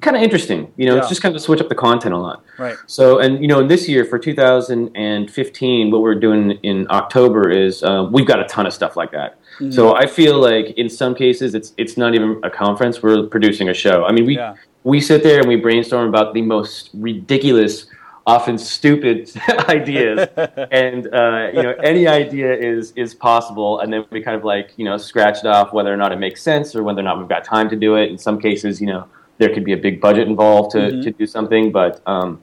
kind 0.00 0.16
of 0.16 0.22
interesting. 0.22 0.72
You 0.76 0.86
know, 0.86 0.94
Yeah. 0.94 1.00
it's 1.00 1.08
just 1.08 1.20
kind 1.22 1.34
of 1.36 1.42
switch 1.42 1.60
up 1.60 1.68
the 1.68 1.74
content 1.74 2.14
a 2.14 2.18
lot. 2.18 2.42
Right. 2.58 2.76
So, 2.86 3.18
and 3.18 3.40
you 3.42 3.48
know, 3.48 3.60
in 3.60 3.68
this 3.68 3.88
year 3.88 4.04
for 4.04 4.18
2015, 4.18 5.90
what 5.90 6.00
we're 6.00 6.14
doing 6.14 6.52
in 6.62 6.86
October 6.90 7.50
is 7.50 7.82
uh, 7.82 8.08
we've 8.10 8.26
got 8.26 8.40
a 8.40 8.44
ton 8.44 8.66
of 8.66 8.72
stuff 8.72 8.96
like 8.96 9.10
that. 9.12 9.38
Mm-hmm. 9.58 9.72
So 9.72 9.94
I 9.94 10.06
feel 10.06 10.38
like 10.40 10.70
in 10.78 10.88
some 10.88 11.14
cases 11.14 11.54
it's 11.54 11.74
it's 11.76 11.96
not 11.96 12.14
even 12.14 12.40
a 12.42 12.50
conference; 12.50 13.02
we're 13.02 13.26
producing 13.26 13.68
a 13.68 13.74
show. 13.74 14.04
I 14.04 14.12
mean, 14.12 14.26
we 14.26 14.36
Yeah. 14.36 14.54
We 14.84 15.00
sit 15.00 15.22
there 15.22 15.38
and 15.40 15.48
we 15.48 15.56
brainstorm 15.56 16.08
about 16.08 16.34
the 16.34 16.42
most 16.42 16.90
ridiculous, 16.94 17.86
often 18.26 18.56
stupid 18.58 19.30
ideas, 19.68 20.28
and 20.70 21.06
uh, 21.12 21.50
you 21.52 21.62
know, 21.62 21.74
any 21.82 22.06
idea 22.06 22.52
is 22.54 22.92
is 22.96 23.14
possible, 23.14 23.80
and 23.80 23.92
then 23.92 24.04
we 24.10 24.22
kind 24.22 24.36
of 24.36 24.44
like 24.44 24.72
you 24.76 24.84
know 24.84 24.96
scratch 24.96 25.38
it 25.38 25.46
off 25.46 25.72
whether 25.72 25.92
or 25.92 25.96
not 25.96 26.12
it 26.12 26.18
makes 26.18 26.42
sense 26.42 26.74
or 26.74 26.82
whether 26.82 27.00
or 27.00 27.04
not 27.04 27.18
we've 27.18 27.28
got 27.28 27.44
time 27.44 27.68
to 27.70 27.76
do 27.76 27.96
it. 27.96 28.10
In 28.10 28.18
some 28.18 28.40
cases, 28.40 28.80
you 28.80 28.86
know, 28.86 29.06
there 29.38 29.52
could 29.52 29.64
be 29.64 29.72
a 29.72 29.76
big 29.76 30.00
budget 30.00 30.28
involved 30.28 30.70
to, 30.72 30.78
Mhm. 30.78 31.02
to 31.02 31.10
do 31.10 31.26
something, 31.26 31.72
but 31.72 32.00
um, 32.06 32.42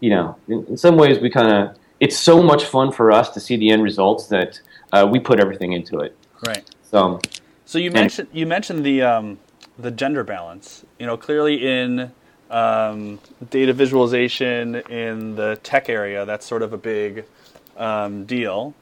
you 0.00 0.10
know, 0.10 0.36
in, 0.48 0.64
in 0.66 0.76
some 0.76 0.96
ways, 0.96 1.18
we 1.20 1.30
kind 1.30 1.50
of 1.52 1.76
it's 2.00 2.16
so 2.16 2.42
much 2.42 2.64
fun 2.64 2.92
for 2.92 3.10
us 3.10 3.30
to 3.30 3.40
see 3.40 3.56
the 3.56 3.70
end 3.70 3.82
results 3.82 4.26
that 4.28 4.60
uh, 4.92 5.06
we 5.10 5.18
put 5.18 5.40
everything 5.40 5.72
into 5.72 5.98
it. 6.00 6.16
Right. 6.46 6.64
So 6.82 7.20
So 7.64 7.78
you 7.78 7.90
mentioned 7.90 8.28
you 8.32 8.46
mentioned 8.46 8.84
the 8.84 9.02
um, 9.02 9.38
the 9.78 9.90
gender 9.90 10.24
balance. 10.24 10.84
You 10.98 11.06
know, 11.06 11.16
clearly 11.16 11.66
in 11.66 12.12
um, 12.50 13.20
data 13.50 13.72
visualization 13.72 14.76
in 14.76 15.36
the 15.36 15.58
tech 15.62 15.88
area, 15.88 16.24
that's 16.24 16.46
sort 16.46 16.62
of 16.62 16.72
a 16.72 16.78
big 16.78 17.24
um, 17.76 18.24
deal. 18.24 18.74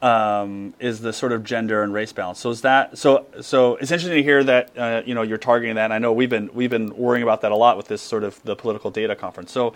Um, 0.00 0.74
is 0.78 1.00
the 1.00 1.12
sort 1.12 1.32
of 1.32 1.42
gender 1.42 1.82
and 1.82 1.92
race 1.92 2.12
balance? 2.12 2.38
So 2.38 2.50
is 2.50 2.60
that 2.60 2.96
so? 2.96 3.26
So 3.40 3.74
it's 3.76 3.90
interesting 3.90 4.16
to 4.16 4.22
hear 4.22 4.44
that 4.44 4.78
uh, 4.78 5.02
you 5.04 5.14
know 5.14 5.22
you're 5.22 5.38
targeting 5.38 5.74
that. 5.74 5.86
And 5.86 5.92
I 5.92 5.98
know 5.98 6.12
we've 6.12 6.30
been 6.30 6.50
we've 6.54 6.70
been 6.70 6.96
worrying 6.96 7.24
about 7.24 7.40
that 7.40 7.50
a 7.50 7.56
lot 7.56 7.76
with 7.76 7.88
this 7.88 8.00
sort 8.00 8.22
of 8.22 8.40
the 8.44 8.54
political 8.54 8.92
data 8.92 9.16
conference. 9.16 9.50
So 9.50 9.74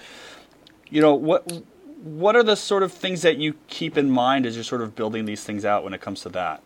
you 0.91 1.01
know 1.01 1.15
what 1.15 1.65
what 2.03 2.37
are 2.37 2.45
the 2.45 2.57
sort 2.57 2.85
of 2.85 2.93
things 2.93 3.23
that 3.23 3.39
you 3.39 3.55
keep 3.67 3.99
in 3.99 4.11
mind 4.11 4.47
as 4.47 4.55
you're 4.55 4.63
sort 4.63 4.81
of 4.83 4.95
building 4.95 5.25
these 5.25 5.43
things 5.43 5.65
out 5.65 5.83
when 5.83 5.93
it 5.93 6.01
comes 6.01 6.21
to 6.23 6.29
that? 6.31 6.63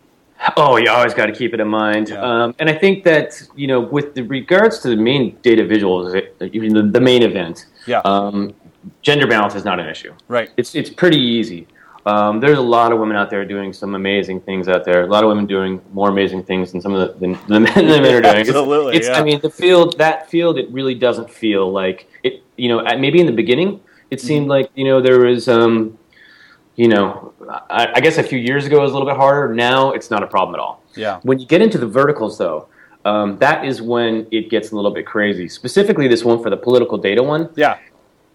Oh, 0.55 0.77
you 0.77 0.89
always 0.89 1.13
got 1.13 1.25
to 1.27 1.31
keep 1.31 1.53
it 1.53 1.59
in 1.59 1.67
mind. 1.67 2.09
Yeah. 2.09 2.21
Um, 2.21 2.55
and 2.59 2.69
I 2.69 2.73
think 2.77 3.03
that, 3.05 3.41
you 3.55 3.67
know, 3.67 3.79
with 3.79 4.13
the 4.13 4.23
regards 4.23 4.79
to 4.79 4.89
the 4.89 4.95
main 4.95 5.35
data 5.41 5.63
visuals, 5.63 6.21
even 6.53 6.73
the, 6.73 6.83
the 6.83 7.01
main 7.01 7.23
event, 7.23 7.65
Yeah. 7.85 8.01
um, 8.05 8.53
gender 9.01 9.27
balance 9.27 9.55
is 9.55 9.65
not 9.65 9.79
an 9.79 9.87
issue. 9.89 10.13
Right. 10.27 10.49
It's, 10.57 10.75
it's 10.75 10.89
pretty 10.89 11.17
easy. 11.19 11.67
Um, 12.05 12.39
there's 12.39 12.57
a 12.57 12.61
lot 12.61 12.93
of 12.93 12.99
women 12.99 13.17
out 13.17 13.29
there 13.29 13.43
doing 13.45 13.73
some 13.73 13.93
amazing 13.95 14.39
things 14.41 14.69
out 14.69 14.85
there. 14.85 15.01
A 15.03 15.07
lot 15.07 15.23
of 15.23 15.27
women 15.27 15.45
doing 15.45 15.81
more 15.91 16.09
amazing 16.09 16.43
things 16.43 16.71
than 16.71 16.81
some 16.81 16.93
of 16.93 17.19
the, 17.19 17.19
than 17.19 17.31
the 17.47 17.59
men, 17.59 17.73
the 17.75 18.01
men 18.01 18.15
are 18.15 18.21
doing. 18.21 18.35
Absolutely, 18.37 18.95
It's, 18.95 19.07
yeah. 19.07 19.19
I 19.19 19.23
mean, 19.23 19.41
the 19.41 19.49
field, 19.49 19.97
that 19.97 20.29
field, 20.29 20.57
it 20.57 20.69
really 20.71 20.95
doesn't 20.95 21.29
feel 21.29 21.69
like 21.69 22.07
it, 22.23 22.43
you 22.55 22.69
know, 22.69 22.85
at- 22.85 22.99
maybe 23.01 23.19
in 23.19 23.25
the 23.25 23.31
beginning, 23.33 23.81
it 24.09 24.19
Mm-hmm. 24.19 24.27
seemed 24.27 24.47
like, 24.47 24.69
you 24.75 24.85
know, 24.85 25.01
there 25.01 25.19
was, 25.19 25.49
um, 25.49 25.97
you 26.77 26.87
know, 26.87 27.33
I, 27.69 27.89
I 27.95 27.99
guess 27.99 28.17
a 28.17 28.23
few 28.23 28.39
years 28.39 28.65
ago 28.65 28.77
it 28.77 28.81
was 28.83 28.91
a 28.91 28.93
little 28.93 29.07
bit 29.09 29.17
harder. 29.17 29.53
Now 29.53 29.91
it's 29.91 30.09
not 30.09 30.23
a 30.23 30.27
problem 30.27 30.55
at 30.55 30.59
all. 30.61 30.81
Yeah. 30.95 31.19
When 31.23 31.39
you 31.39 31.45
get 31.45 31.61
into 31.61 31.77
the 31.77 31.87
verticals, 31.87 32.37
though, 32.37 32.69
um, 33.03 33.37
that 33.39 33.65
is 33.65 33.81
when 33.81 34.27
it 34.31 34.49
gets 34.49 34.71
a 34.71 34.75
little 34.75 34.91
bit 34.91 35.05
crazy. 35.05 35.49
Specifically, 35.49 36.07
this 36.07 36.23
one 36.23 36.41
for 36.41 36.49
the 36.49 36.57
political 36.57 36.97
data 36.97 37.21
one. 37.23 37.49
Yeah. 37.55 37.79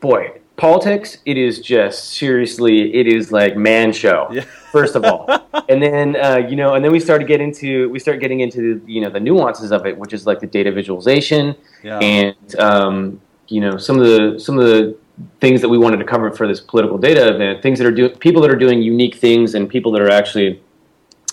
Boy, 0.00 0.40
politics, 0.56 1.18
it 1.24 1.36
is 1.38 1.60
just 1.60 2.10
seriously, 2.14 2.92
it 2.94 3.06
is 3.06 3.30
like 3.32 3.56
man 3.56 3.92
show. 3.92 4.28
Yeah. 4.32 4.42
First 4.72 4.96
of 4.96 5.04
all, 5.04 5.28
and 5.68 5.80
then 5.82 6.16
uh, 6.16 6.38
you 6.48 6.56
know, 6.56 6.74
and 6.74 6.84
then 6.84 6.90
we 6.90 6.98
start 6.98 7.20
to 7.20 7.26
get 7.26 7.40
into 7.40 7.88
we 7.90 7.98
start 8.00 8.18
getting 8.20 8.40
into 8.40 8.82
you 8.86 9.00
know 9.02 9.10
the 9.10 9.20
nuances 9.20 9.70
of 9.70 9.86
it, 9.86 9.96
which 9.96 10.12
is 10.12 10.26
like 10.26 10.40
the 10.40 10.46
data 10.48 10.72
visualization 10.72 11.54
Yeah. 11.84 11.98
and 12.00 12.58
um, 12.58 13.20
you 13.48 13.60
know 13.60 13.76
some 13.76 14.00
of 14.00 14.04
the 14.04 14.40
some 14.40 14.58
of 14.58 14.64
the 14.64 14.96
things 15.40 15.60
that 15.60 15.68
we 15.68 15.78
wanted 15.78 15.98
to 15.98 16.04
cover 16.04 16.30
for 16.30 16.46
this 16.48 16.60
political 16.60 16.98
data 16.98 17.34
event, 17.34 17.62
things 17.62 17.78
that 17.78 17.86
are 17.86 17.92
doing 17.92 18.16
people 18.18 18.40
that 18.42 18.50
are 18.50 18.56
doing 18.56 18.82
unique 18.82 19.16
things 19.16 19.54
and 19.54 19.68
people 19.68 19.92
that 19.92 20.00
are 20.00 20.10
actually 20.10 20.62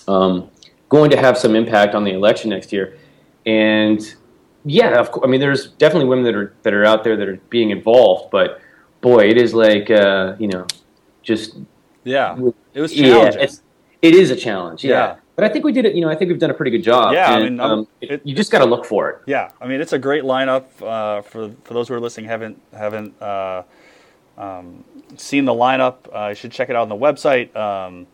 um, 0.06 0.50
going 0.88 1.10
to 1.10 1.16
have 1.16 1.38
some 1.38 1.56
impact 1.56 1.94
on 1.94 2.04
the 2.04 2.12
election 2.12 2.50
next 2.50 2.72
year. 2.72 2.98
And 3.46 4.14
yeah, 4.64 4.98
of 4.98 5.10
course, 5.10 5.24
I 5.26 5.30
mean, 5.30 5.40
there's 5.40 5.68
definitely 5.72 6.08
women 6.08 6.24
that 6.24 6.34
are 6.34 6.54
that 6.62 6.74
are 6.74 6.84
out 6.84 7.04
there 7.04 7.16
that 7.16 7.28
are 7.28 7.36
being 7.48 7.70
involved, 7.70 8.30
but 8.30 8.60
boy, 9.00 9.28
it 9.28 9.38
is 9.38 9.54
like 9.54 9.90
uh, 9.90 10.36
you 10.38 10.48
know, 10.48 10.66
just 11.22 11.56
Yeah. 12.04 12.36
It 12.74 12.80
was 12.80 12.94
yeah, 12.94 13.08
challenging. 13.08 13.42
it's 13.42 13.62
it 14.02 14.14
is 14.14 14.30
a 14.30 14.36
challenge. 14.36 14.84
Yeah. 14.84 14.90
Yeah. 14.90 15.16
But 15.36 15.44
I 15.44 15.48
think 15.48 15.64
we 15.64 15.72
did 15.72 15.86
it. 15.86 15.94
You 15.94 16.02
know, 16.02 16.10
I 16.10 16.16
think 16.16 16.30
we've 16.30 16.38
done 16.38 16.50
a 16.50 16.54
pretty 16.54 16.70
good 16.70 16.82
job. 16.82 17.14
Yeah, 17.14 17.34
and, 17.34 17.42
I 17.42 17.48
mean, 17.48 17.60
um, 17.60 17.88
it, 18.00 18.20
you 18.24 18.34
just 18.34 18.50
got 18.50 18.58
to 18.58 18.66
look 18.66 18.84
for 18.84 19.08
it. 19.10 19.22
Yeah, 19.26 19.50
I 19.60 19.66
mean, 19.66 19.80
it's 19.80 19.92
a 19.92 19.98
great 19.98 20.24
lineup. 20.24 20.64
Uh, 20.82 21.22
for 21.22 21.50
for 21.64 21.74
those 21.74 21.88
who 21.88 21.94
are 21.94 22.00
listening, 22.00 22.26
haven't 22.26 22.60
haven't 22.72 23.20
uh, 23.22 23.62
um, 24.36 24.84
seen 25.16 25.44
the 25.44 25.54
lineup, 25.54 25.96
uh, 26.14 26.28
you 26.28 26.34
should 26.34 26.52
check 26.52 26.68
it 26.68 26.76
out 26.76 26.82
on 26.82 26.88
the 26.88 26.94
website. 26.94 27.54
Um, 27.56 28.06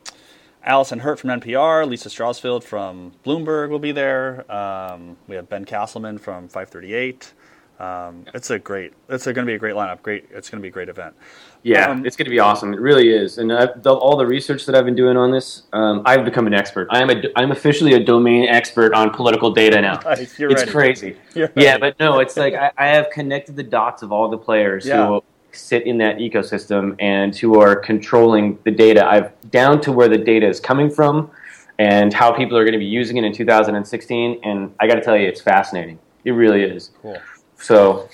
Alyson 0.67 1.01
Hurt 1.01 1.21
from 1.21 1.31
NPR, 1.31 1.89
Lisa 1.89 2.09
Strausfeld 2.09 2.65
from 2.65 3.13
Bloomberg 3.25 3.71
will 3.71 3.79
be 3.79 3.93
there. 3.93 4.51
Um, 4.53 5.17
we 5.29 5.37
have 5.37 5.49
Ben 5.49 5.65
Casselman 5.65 6.19
from 6.19 6.49
538. 6.49 7.33
Um, 7.79 8.25
it's 8.33 8.51
a 8.51 8.59
great. 8.59 8.93
It's 9.09 9.25
going 9.25 9.35
to 9.35 9.45
be 9.45 9.55
a 9.55 9.59
great 9.59 9.75
lineup. 9.75 10.01
Great. 10.03 10.27
It's 10.31 10.49
going 10.49 10.59
to 10.61 10.63
be 10.63 10.69
a 10.69 10.73
great 10.73 10.89
event. 10.89 11.15
Yeah, 11.63 11.91
Um, 11.91 12.07
it's 12.07 12.17
going 12.17 12.25
to 12.27 12.31
be 12.31 12.39
awesome. 12.39 12.73
It 12.73 12.81
really 12.81 13.09
is. 13.09 13.39
And 13.39 13.53
I've, 13.53 13.83
the, 13.83 13.93
all 13.93 14.17
the 14.17 14.27
research 14.27 14.65
that 14.67 14.75
I've 14.75 14.85
been 14.85 14.95
doing 14.95 15.17
on 15.17 15.31
this, 15.33 15.65
um, 15.73 16.03
I've 16.07 16.25
become 16.25 16.47
an 16.47 16.55
expert. 16.55 16.87
I 16.91 17.03
am 17.03 17.11
a, 17.11 17.23
I'm 17.35 17.51
officially 17.51 17.95
a 17.95 18.03
domain 18.03 18.49
expert 18.49 18.95
on 18.95 19.11
political 19.11 19.51
data 19.51 19.81
now. 19.81 20.01
You're 20.39 20.51
it's 20.53 20.63
ready. 20.63 20.71
crazy. 20.71 21.17
You're 21.35 21.51
Yeah, 21.57 21.71
ready. 21.73 21.81
but 21.81 22.01
no, 22.01 22.21
it's 22.21 22.37
like 22.37 22.55
I, 22.55 22.71
I 22.79 22.87
have 22.87 23.11
connected 23.11 23.57
the 23.57 23.63
dots 23.65 24.03
of 24.03 24.13
all 24.13 24.29
the 24.29 24.39
players 24.39 24.87
Yeah. 24.87 25.07
who 25.07 25.25
sit 25.53 25.87
in 25.87 25.99
that 25.99 26.17
ecosystem 26.19 26.95
and 27.01 27.35
who 27.37 27.61
are 27.61 27.75
controlling 27.77 28.59
the 28.65 28.71
data. 28.71 29.05
I've 29.07 29.33
down 29.51 29.81
to 29.83 29.93
where 29.93 30.09
the 30.09 30.19
data 30.19 30.47
is 30.49 30.61
coming 30.61 30.89
from 30.89 31.31
and 31.79 32.15
how 32.15 32.33
people 32.33 32.57
are 32.57 32.65
going 32.65 32.73
to 32.75 32.79
be 32.79 32.85
using 32.87 33.17
it 33.17 33.25
in 33.25 33.33
2016. 33.33 34.41
And 34.45 34.73
I 34.81 34.87
got 34.87 34.95
to 34.95 35.01
tell 35.03 35.17
you, 35.17 35.27
it's 35.29 35.41
fascinating. 35.41 35.99
It 36.25 36.31
really 36.33 36.63
is. 36.63 36.91
Cool. 37.03 37.19
So 37.67 38.09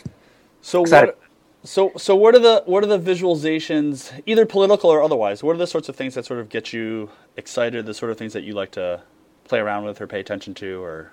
So 0.62 0.82
Excited. 0.82 0.84
what? 0.84 1.18
So 1.64 1.92
so 1.98 2.16
what 2.16 2.34
are 2.34 2.40
the 2.40 2.62
what 2.66 2.84
are 2.84 2.88
the 2.88 2.98
visualizations, 2.98 4.12
either 4.26 4.46
political 4.46 4.90
or 4.90 5.02
otherwise? 5.02 5.42
What 5.44 5.54
are 5.56 5.58
the 5.58 5.66
sorts 5.68 5.88
of 5.88 5.96
things 5.96 6.14
that 6.14 6.26
sort 6.26 6.40
of 6.40 6.48
get 6.50 6.72
you 6.72 7.10
excited? 7.36 7.86
The 7.86 7.94
sort 7.94 8.12
of 8.12 8.18
things 8.18 8.32
that 8.34 8.44
you 8.44 8.54
like 8.54 8.72
to 8.72 9.02
play 9.44 9.60
around 9.60 9.84
with 9.84 10.00
or 10.00 10.06
pay 10.08 10.20
attention 10.20 10.54
to, 10.54 10.82
or 10.82 11.12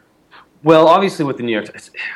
Well, 0.61 0.89
obviously, 0.89 1.23
with 1.23 1.37
the 1.37 1.43
New 1.43 1.53
York, 1.53 1.67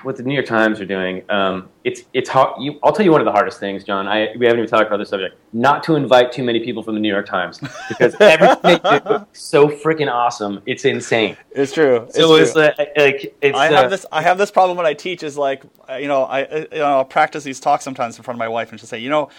what 0.04 0.18
the 0.18 0.24
New 0.24 0.34
York 0.34 0.46
Times 0.46 0.82
are 0.82 0.86
doing, 0.86 1.24
um, 1.30 1.70
it's 1.86 2.04
it's 2.14 2.30
hard. 2.30 2.62
You, 2.62 2.78
I'll 2.84 2.92
tell 2.92 3.06
you 3.06 3.12
one 3.12 3.22
of 3.22 3.26
the 3.26 3.32
hardest 3.32 3.58
things, 3.58 3.86
Jon. 3.86 4.06
I 4.06 4.34
we 4.38 4.46
haven't 4.46 4.60
even 4.60 4.70
talked 4.70 4.88
about 4.88 4.98
this 4.98 5.10
subject. 5.10 5.36
Not 5.54 5.82
to 5.84 5.96
invite 5.96 6.34
too 6.34 6.44
many 6.44 6.60
people 6.60 6.84
from 6.84 6.96
the 6.96 7.00
New 7.00 7.12
York 7.12 7.26
Times 7.26 7.60
because 7.88 8.16
everything 8.20 8.80
they 8.84 9.00
do 9.00 9.16
is 9.34 9.40
so 9.40 9.70
freaking 9.70 10.12
awesome. 10.12 10.62
It's 10.66 10.84
insane. 10.84 11.38
it's 11.52 11.72
true. 11.72 11.98
It's 12.04 12.16
So 12.16 12.28
true. 12.36 12.44
it's 12.44 12.54
like, 12.56 12.78
like 12.98 13.36
it's. 13.42 13.58
I 13.58 13.70
uh, 13.70 13.82
have 13.82 13.90
this. 13.90 14.06
I 14.12 14.22
have 14.22 14.38
this 14.38 14.52
problem 14.52 14.76
when 14.76 14.86
I 14.86 14.94
teach. 14.94 15.24
Is 15.24 15.38
like, 15.38 15.64
uh, 15.90 15.96
you 15.96 16.10
know, 16.10 16.24
I 16.24 16.44
uh, 16.44 16.66
you 16.72 16.80
know, 16.80 16.86
I'll 16.98 17.06
practice 17.06 17.46
these 17.46 17.62
talks 17.62 17.86
sometimes 17.86 18.18
in 18.18 18.24
front 18.24 18.36
of 18.36 18.40
my 18.40 18.50
wife, 18.50 18.72
and 18.72 18.80
she'll 18.80 18.88
say, 18.88 19.00
you 19.00 19.10
know, 19.10 19.30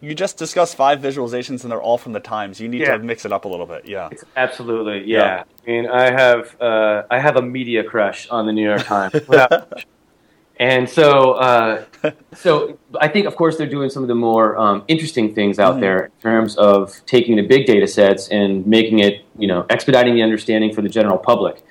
you 0.00 0.14
just 0.14 0.36
discussed 0.36 0.76
five 0.76 1.00
visualizations, 1.00 1.62
and 1.62 1.70
they're 1.72 1.80
all 1.80 1.98
from 1.98 2.12
the 2.12 2.20
Times. 2.20 2.60
You 2.60 2.68
need 2.68 2.82
Yeah. 2.82 2.96
to 2.96 3.02
mix 3.02 3.24
it 3.24 3.32
up 3.32 3.44
a 3.44 3.48
little 3.48 3.66
bit. 3.66 3.86
Yeah. 3.86 4.08
It's 4.12 4.24
absolutely, 4.36 5.04
Yeah. 5.10 5.18
yeah. 5.18 5.42
I 5.66 5.70
mean, 5.70 5.86
I 5.88 6.10
have 6.10 6.60
uh, 6.60 7.02
I 7.10 7.18
have 7.18 7.36
a 7.36 7.42
media 7.42 7.82
crush 7.82 8.28
on 8.28 8.46
the 8.46 8.52
New 8.52 8.62
York 8.64 8.84
Times, 8.84 9.14
and 10.58 10.88
so 10.88 11.32
uh, 11.32 11.84
so 12.34 12.78
I 13.00 13.08
think, 13.08 13.26
of 13.26 13.36
course, 13.36 13.56
they're 13.56 13.66
doing 13.68 13.90
some 13.90 14.02
of 14.02 14.08
the 14.08 14.14
more 14.14 14.56
um, 14.56 14.84
interesting 14.88 15.34
things 15.34 15.58
out 15.58 15.76
Mhm. 15.76 15.80
there 15.80 16.04
in 16.06 16.10
terms 16.22 16.56
of 16.56 17.00
taking 17.06 17.36
the 17.36 17.42
big 17.46 17.66
data 17.66 17.86
sets 17.86 18.28
and 18.28 18.66
making 18.66 19.00
it, 19.00 19.22
you 19.38 19.46
know, 19.46 19.66
expediting 19.70 20.14
the 20.14 20.22
understanding 20.22 20.72
for 20.72 20.82
the 20.82 20.88
general 20.88 21.18
public. 21.18 21.62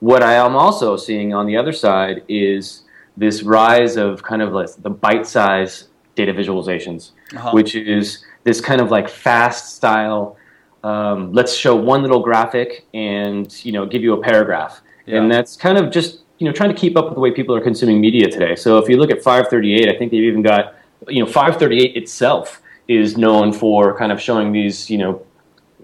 What 0.00 0.22
I 0.22 0.34
am 0.34 0.56
also 0.56 0.96
seeing 0.96 1.32
on 1.32 1.46
the 1.46 1.56
other 1.56 1.72
side 1.72 2.22
is 2.28 2.82
this 3.16 3.42
rise 3.42 3.96
of 3.96 4.22
kind 4.22 4.42
of 4.42 4.52
like 4.52 4.68
the 4.82 4.90
bite-size 4.90 5.88
data 6.16 6.32
visualizations 6.34 7.12
Uh-huh. 7.36 7.50
which 7.52 7.74
is 7.74 8.24
this 8.44 8.60
kind 8.60 8.80
of 8.80 8.90
like 8.90 9.08
fast 9.08 9.76
style. 9.76 10.36
Um, 10.82 11.32
let's 11.32 11.54
show 11.54 11.74
one 11.74 12.02
little 12.02 12.20
graphic 12.20 12.84
and 12.92 13.46
you 13.64 13.72
know 13.72 13.86
give 13.86 14.02
you 14.02 14.12
a 14.12 14.20
paragraph, 14.22 14.82
Yeah. 15.06 15.18
and 15.18 15.30
that's 15.30 15.56
kind 15.56 15.78
of 15.78 15.90
just 15.90 16.20
you 16.38 16.46
know 16.46 16.52
trying 16.52 16.68
to 16.74 16.76
keep 16.76 16.96
up 16.96 17.06
with 17.06 17.14
the 17.14 17.20
way 17.20 17.30
people 17.30 17.54
are 17.54 17.60
consuming 17.60 18.00
media 18.00 18.28
today. 18.28 18.54
So 18.54 18.78
if 18.78 18.88
you 18.88 18.96
look 18.98 19.10
at 19.10 19.22
538, 19.22 19.88
I 19.88 19.96
think 19.98 20.10
they've 20.12 20.22
even 20.22 20.42
got 20.42 20.74
you 21.08 21.20
know 21.24 21.26
538 21.30 21.96
itself 21.96 22.60
is 22.86 23.16
known 23.16 23.52
for 23.52 23.96
kind 23.96 24.12
of 24.12 24.20
showing 24.20 24.52
these 24.52 24.90
you 24.90 24.98
know 24.98 25.22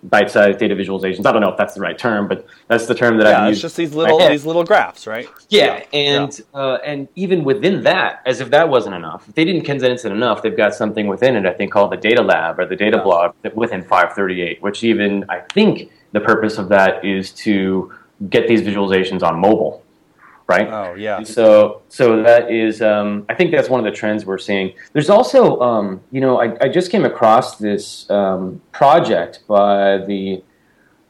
bite-sized 0.02 0.58
data 0.58 0.74
visualizations. 0.74 1.26
I 1.26 1.32
don't 1.32 1.42
know 1.42 1.50
if 1.50 1.56
that's 1.56 1.74
the 1.74 1.80
right 1.80 1.98
term, 1.98 2.28
but 2.28 2.46
that's 2.68 2.86
the 2.86 2.94
term 2.94 3.18
that 3.18 3.26
Yeah, 3.26 3.44
I've 3.44 3.52
it's 3.52 3.60
just 3.60 3.76
these 3.76 3.94
little 3.94 4.18
these 4.18 4.46
little 4.46 4.64
graphs, 4.64 5.06
right? 5.06 5.28
Yeah, 5.48 5.84
and 5.92 6.40
Uh, 6.54 6.74
and 6.84 7.08
even 7.16 7.44
within 7.44 7.82
that, 7.84 8.22
as 8.26 8.40
if 8.40 8.50
that 8.50 8.68
wasn't 8.68 8.94
enough, 8.94 9.28
if 9.28 9.34
they 9.34 9.44
didn't 9.44 9.64
condense 9.64 10.04
it 10.04 10.12
enough, 10.12 10.42
they've 10.42 10.56
got 10.56 10.74
something 10.74 11.06
within 11.06 11.36
it. 11.36 11.46
I 11.46 11.52
think 11.52 11.72
called 11.72 11.92
the 11.92 11.96
Data 11.96 12.22
Lab 12.22 12.58
or 12.58 12.66
the 12.66 12.76
Data 12.76 12.96
Yeah. 12.96 13.02
Blog 13.02 13.34
that 13.42 13.54
within 13.56 13.82
538, 13.82 14.62
which 14.62 14.82
even 14.84 15.24
I 15.28 15.40
think 15.52 15.90
the 16.12 16.20
purpose 16.20 16.58
of 16.58 16.68
that 16.70 17.04
is 17.04 17.30
to 17.32 17.92
get 18.28 18.48
these 18.48 18.62
visualizations 18.62 19.22
on 19.22 19.38
mobile, 19.38 19.82
right? 20.50 20.68
Oh 20.68 20.94
yeah. 20.94 21.22
So, 21.22 21.82
so 21.88 22.22
that 22.22 22.50
is, 22.50 22.82
um, 22.82 23.24
I 23.28 23.34
think 23.34 23.52
that's 23.52 23.68
one 23.68 23.80
of 23.82 23.86
the 23.90 23.96
trends 24.00 24.26
we're 24.26 24.44
seeing. 24.50 24.74
There's 24.92 25.08
also, 25.08 25.60
um, 25.60 26.00
you 26.10 26.20
know, 26.20 26.40
I, 26.44 26.46
I 26.64 26.68
just 26.68 26.90
came 26.90 27.04
across 27.04 27.56
this 27.56 28.10
um, 28.10 28.60
project 28.72 29.32
by 29.46 29.98
the 30.10 30.42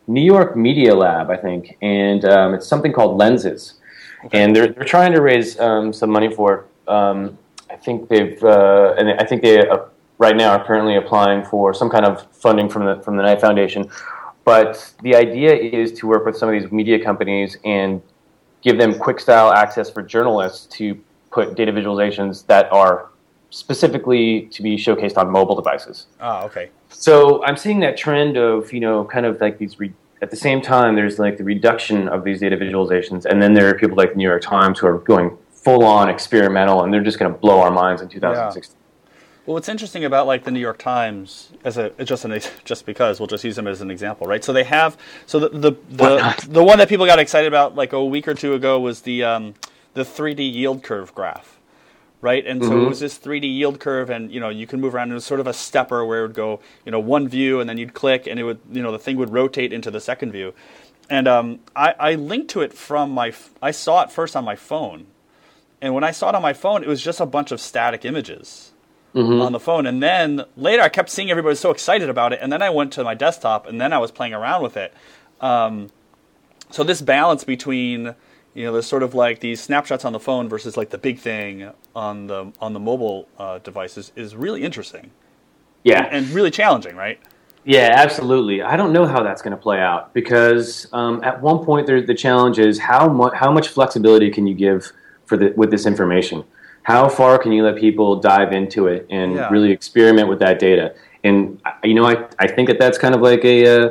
New 0.06 0.26
York 0.34 0.56
Media 0.56 0.94
Lab, 0.94 1.30
I 1.30 1.38
think, 1.46 1.78
and 1.80 2.24
um, 2.24 2.54
it's 2.54 2.66
something 2.66 2.92
called 2.92 3.16
Lenses, 3.16 3.62
and 4.32 4.54
they're 4.54 4.68
they're 4.74 4.92
trying 4.96 5.12
to 5.12 5.22
raise 5.22 5.58
um, 5.58 5.92
some 5.92 6.10
money 6.10 6.30
for. 6.38 6.48
it. 6.56 6.62
Um, 6.96 7.38
I 7.70 7.76
think 7.76 8.08
they've, 8.08 8.42
uh, 8.42 8.94
and 8.98 9.08
I 9.22 9.24
think 9.24 9.42
they 9.42 9.56
uh, 9.66 9.78
right 10.18 10.36
now 10.36 10.50
are 10.56 10.64
currently 10.64 10.96
applying 10.96 11.44
for 11.44 11.72
some 11.72 11.88
kind 11.88 12.04
of 12.04 12.26
funding 12.44 12.68
from 12.68 12.84
the 12.84 12.94
from 13.04 13.16
the 13.16 13.22
Knight 13.22 13.40
Foundation. 13.40 13.82
But 14.44 14.72
the 15.02 15.14
idea 15.14 15.52
is 15.54 15.92
to 15.98 16.08
work 16.08 16.26
with 16.26 16.36
some 16.36 16.48
of 16.48 16.54
these 16.56 16.70
media 16.72 16.98
companies 17.08 17.58
and 17.64 18.02
give 18.62 18.78
them 18.78 18.98
quick 18.98 19.20
style 19.20 19.52
access 19.52 19.90
for 19.90 20.02
journalists 20.02 20.66
to 20.76 20.98
put 21.30 21.54
data 21.54 21.72
visualizations 21.72 22.46
that 22.46 22.70
are 22.72 23.08
specifically 23.50 24.42
to 24.52 24.62
be 24.62 24.76
showcased 24.76 25.16
on 25.16 25.30
mobile 25.30 25.54
devices. 25.54 26.06
Oh 26.20 26.44
okay. 26.46 26.70
So 26.88 27.44
I'm 27.44 27.56
seeing 27.56 27.80
that 27.80 27.96
trend 27.96 28.36
of 28.36 28.72
you 28.72 28.80
know 28.80 29.04
kind 29.04 29.26
of 29.26 29.40
like 29.40 29.58
these. 29.58 29.78
Re- 29.78 29.92
at 30.22 30.30
the 30.30 30.36
same 30.36 30.60
time, 30.60 30.96
there's 30.96 31.18
like 31.18 31.38
the 31.38 31.44
reduction 31.44 32.06
of 32.08 32.24
these 32.24 32.40
data 32.40 32.56
visualizations, 32.56 33.24
and 33.24 33.40
then 33.40 33.54
there 33.54 33.68
are 33.70 33.74
people 33.74 33.96
like 33.96 34.10
the 34.10 34.16
New 34.16 34.28
York 34.28 34.42
Times 34.42 34.78
who 34.78 34.86
are 34.86 34.98
going 34.98 35.36
full 35.50 35.84
on 35.84 36.08
experimental, 36.10 36.84
and 36.84 36.92
they're 36.92 37.02
just 37.02 37.18
going 37.18 37.32
to 37.32 37.38
blow 37.38 37.60
our 37.60 37.70
minds 37.70 38.02
in 38.02 38.08
2016. 38.08 38.76
Well, 39.46 39.54
what's 39.54 39.68
interesting 39.68 40.04
about 40.04 40.26
like 40.26 40.44
the 40.44 40.50
New 40.50 40.60
York 40.60 40.78
Times 40.78 41.50
as 41.64 41.76
a 41.76 41.90
just 42.04 42.24
an 42.24 42.40
just 42.64 42.86
because 42.86 43.18
we'll 43.18 43.26
just 43.26 43.42
use 43.42 43.56
them 43.56 43.66
as 43.66 43.80
an 43.80 43.90
example, 43.90 44.26
right? 44.26 44.44
So 44.44 44.52
they 44.52 44.64
have 44.64 44.96
so 45.26 45.40
the 45.40 45.48
the 45.48 45.72
the, 45.90 46.46
the 46.48 46.62
one 46.64 46.78
that 46.78 46.88
people 46.88 47.06
got 47.06 47.18
excited 47.18 47.48
about 47.48 47.74
like 47.74 47.92
a 47.92 48.04
week 48.04 48.28
or 48.28 48.34
two 48.34 48.54
ago 48.54 48.78
was 48.78 49.00
the 49.02 49.24
um, 49.24 49.54
the 49.94 50.02
3D 50.02 50.52
yield 50.52 50.82
curve 50.82 51.14
graph, 51.14 51.58
right? 52.20 52.46
And 52.46 52.64
so 52.64 52.76
it 52.76 52.80
Mhm. 52.84 52.88
was 52.88 53.00
this 53.00 53.18
3D 53.18 53.48
yield 53.48 53.80
curve, 53.80 54.10
and 54.10 54.30
you 54.30 54.40
know 54.40 54.50
you 54.50 54.66
can 54.66 54.80
move 54.80 54.94
around. 54.94 55.10
It 55.10 55.14
was 55.14 55.24
sort 55.24 55.40
of 55.40 55.46
a 55.46 55.52
stepper 55.54 56.04
where 56.04 56.20
it 56.20 56.28
would 56.28 56.34
go 56.36 56.60
you 56.84 56.92
know 56.92 57.00
one 57.00 57.26
view, 57.26 57.60
and 57.60 57.68
then 57.68 57.78
you'd 57.78 57.94
click, 57.94 58.26
and 58.26 58.38
it 58.38 58.44
would 58.44 58.60
you 58.70 58.82
know 58.82 58.92
the 58.92 58.98
thing 58.98 59.16
would 59.16 59.32
rotate 59.32 59.72
into 59.72 59.90
the 59.90 60.00
second 60.00 60.32
view. 60.32 60.54
And 61.08 61.26
um, 61.26 61.58
I, 61.74 61.94
I 61.98 62.14
linked 62.14 62.50
to 62.50 62.60
it 62.60 62.72
from 62.72 63.10
my 63.10 63.32
I 63.60 63.72
saw 63.72 64.02
it 64.02 64.12
first 64.12 64.36
on 64.36 64.44
my 64.44 64.54
phone, 64.54 65.06
and 65.82 65.94
when 65.94 66.04
I 66.04 66.12
saw 66.12 66.28
it 66.28 66.34
on 66.36 66.42
my 66.42 66.52
phone, 66.52 66.84
it 66.84 66.88
was 66.88 67.02
just 67.02 67.20
a 67.20 67.26
bunch 67.26 67.50
of 67.50 67.60
static 67.60 68.04
images 68.04 68.70
Mhm. 69.14 69.44
on 69.44 69.52
the 69.52 69.60
phone. 69.60 69.86
And 69.86 70.02
then 70.02 70.44
later, 70.56 70.82
I 70.82 70.88
kept 70.88 71.10
seeing 71.10 71.30
everybody 71.30 71.52
was 71.52 71.60
so 71.60 71.70
excited 71.70 72.08
about 72.08 72.32
it. 72.32 72.40
And 72.42 72.52
then 72.52 72.62
I 72.62 72.70
went 72.70 72.92
to 72.94 73.04
my 73.04 73.14
desktop, 73.14 73.66
and 73.66 73.80
then 73.80 73.92
I 73.92 73.98
was 73.98 74.10
playing 74.10 74.34
around 74.34 74.62
with 74.62 74.76
it. 74.76 74.94
Um, 75.40 75.88
so 76.70 76.84
this 76.84 77.02
balance 77.02 77.44
between 77.44 78.14
you 78.54 78.64
know, 78.64 78.72
there's 78.72 78.86
sort 78.86 79.02
of 79.02 79.14
like 79.14 79.40
these 79.40 79.60
snapshots 79.60 80.04
on 80.04 80.12
the 80.12 80.20
phone 80.20 80.48
versus 80.48 80.76
like 80.76 80.90
the 80.90 80.98
big 80.98 81.18
thing 81.18 81.70
on 81.94 82.26
the 82.26 82.52
on 82.60 82.72
the 82.72 82.80
mobile 82.80 83.28
uh, 83.38 83.58
devices 83.58 84.12
is 84.16 84.34
really 84.36 84.62
interesting 84.64 85.12
Yeah, 85.84 86.08
and 86.10 86.28
really 86.30 86.50
challenging, 86.50 86.96
right? 86.96 87.20
Yeah, 87.64 87.90
absolutely. 87.94 88.62
I 88.62 88.76
don't 88.76 88.92
know 88.92 89.06
how 89.06 89.22
that's 89.22 89.42
going 89.42 89.52
to 89.52 89.62
play 89.62 89.80
out 89.80 90.14
because 90.14 90.88
um, 90.92 91.22
at 91.24 91.40
one 91.42 91.64
point 91.64 91.86
there, 91.86 92.02
the 92.02 92.14
challenge 92.14 92.58
is 92.58 92.78
how 92.78 93.08
much 93.08 93.34
how 93.34 93.52
much 93.52 93.68
flexibility 93.68 94.30
can 94.30 94.46
you 94.46 94.54
give 94.54 94.92
for 95.26 95.36
the, 95.36 95.52
with 95.56 95.70
this 95.70 95.86
information? 95.86 96.44
How 96.82 97.08
far 97.08 97.38
can 97.38 97.52
you 97.52 97.62
let 97.62 97.76
people 97.76 98.16
dive 98.16 98.52
into 98.52 98.86
it 98.86 99.06
and 99.10 99.34
Yeah. 99.34 99.48
really 99.50 99.70
experiment 99.70 100.28
with 100.28 100.38
that 100.40 100.58
data? 100.58 100.94
And 101.24 101.60
you 101.84 101.94
know, 101.94 102.06
I, 102.06 102.26
I 102.38 102.46
think 102.46 102.68
that 102.68 102.78
that's 102.78 102.98
kind 102.98 103.14
of 103.14 103.20
like 103.20 103.44
a 103.44 103.66
uh, 103.66 103.90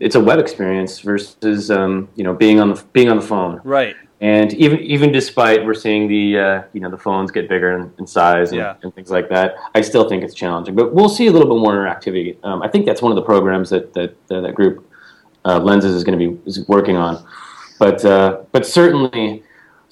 it's 0.00 0.14
a 0.14 0.20
web 0.20 0.38
experience 0.38 1.00
versus 1.00 1.70
um, 1.70 2.08
you 2.14 2.24
know 2.24 2.34
being 2.34 2.60
on 2.60 2.70
the 2.74 2.82
being 2.92 3.10
on 3.10 3.16
the 3.16 3.26
phone. 3.26 3.60
Right. 3.64 3.94
And 4.20 4.54
even 4.54 4.78
even 4.80 5.12
despite 5.12 5.64
we're 5.66 5.74
seeing 5.74 6.08
the 6.08 6.38
uh, 6.38 6.62
you 6.72 6.80
know 6.80 6.90
the 6.90 6.96
phones 6.96 7.30
get 7.30 7.48
bigger 7.48 7.76
in, 7.76 7.92
in 7.98 8.06
size 8.06 8.50
and, 8.52 8.58
Yeah. 8.60 8.76
and 8.82 8.94
things 8.94 9.10
like 9.10 9.28
that, 9.28 9.56
I 9.74 9.82
still 9.82 10.08
think 10.08 10.22
it's 10.24 10.34
challenging. 10.34 10.74
But 10.74 10.94
we'll 10.94 11.10
see 11.10 11.26
a 11.26 11.30
little 11.32 11.48
bit 11.54 11.60
more 11.60 11.72
interactivity. 11.74 12.36
Um, 12.42 12.62
I 12.62 12.68
think 12.68 12.86
that's 12.86 13.02
one 13.02 13.12
of 13.12 13.16
the 13.16 13.22
programs 13.22 13.68
that 13.70 13.92
that 13.92 14.16
uh, 14.30 14.40
that 14.40 14.54
group 14.54 14.90
uh, 15.44 15.58
Lenses 15.58 15.94
is 15.94 16.02
going 16.04 16.18
to 16.18 16.28
be 16.30 16.40
is 16.46 16.66
working 16.68 16.96
on. 16.96 17.22
But 17.78 18.02
uh, 18.06 18.38
but 18.52 18.64
certainly 18.64 19.42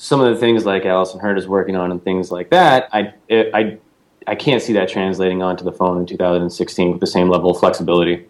some 0.02 0.20
of 0.20 0.34
the 0.34 0.40
things 0.40 0.66
like 0.66 0.82
Alyson 0.82 1.20
Hurt 1.20 1.38
is 1.38 1.46
working 1.46 1.76
on 1.76 1.92
and 1.92 2.02
things 2.02 2.32
like 2.32 2.50
that, 2.50 2.88
I 2.92 3.14
I 3.30 3.78
I 4.26 4.34
can't 4.34 4.60
see 4.60 4.72
that 4.72 4.88
translating 4.88 5.44
onto 5.44 5.62
the 5.62 5.70
phone 5.70 5.96
in 5.98 6.06
2016 6.06 6.90
with 6.90 7.00
the 7.00 7.06
same 7.06 7.28
level 7.28 7.52
of 7.52 7.60
flexibility. 7.60 8.26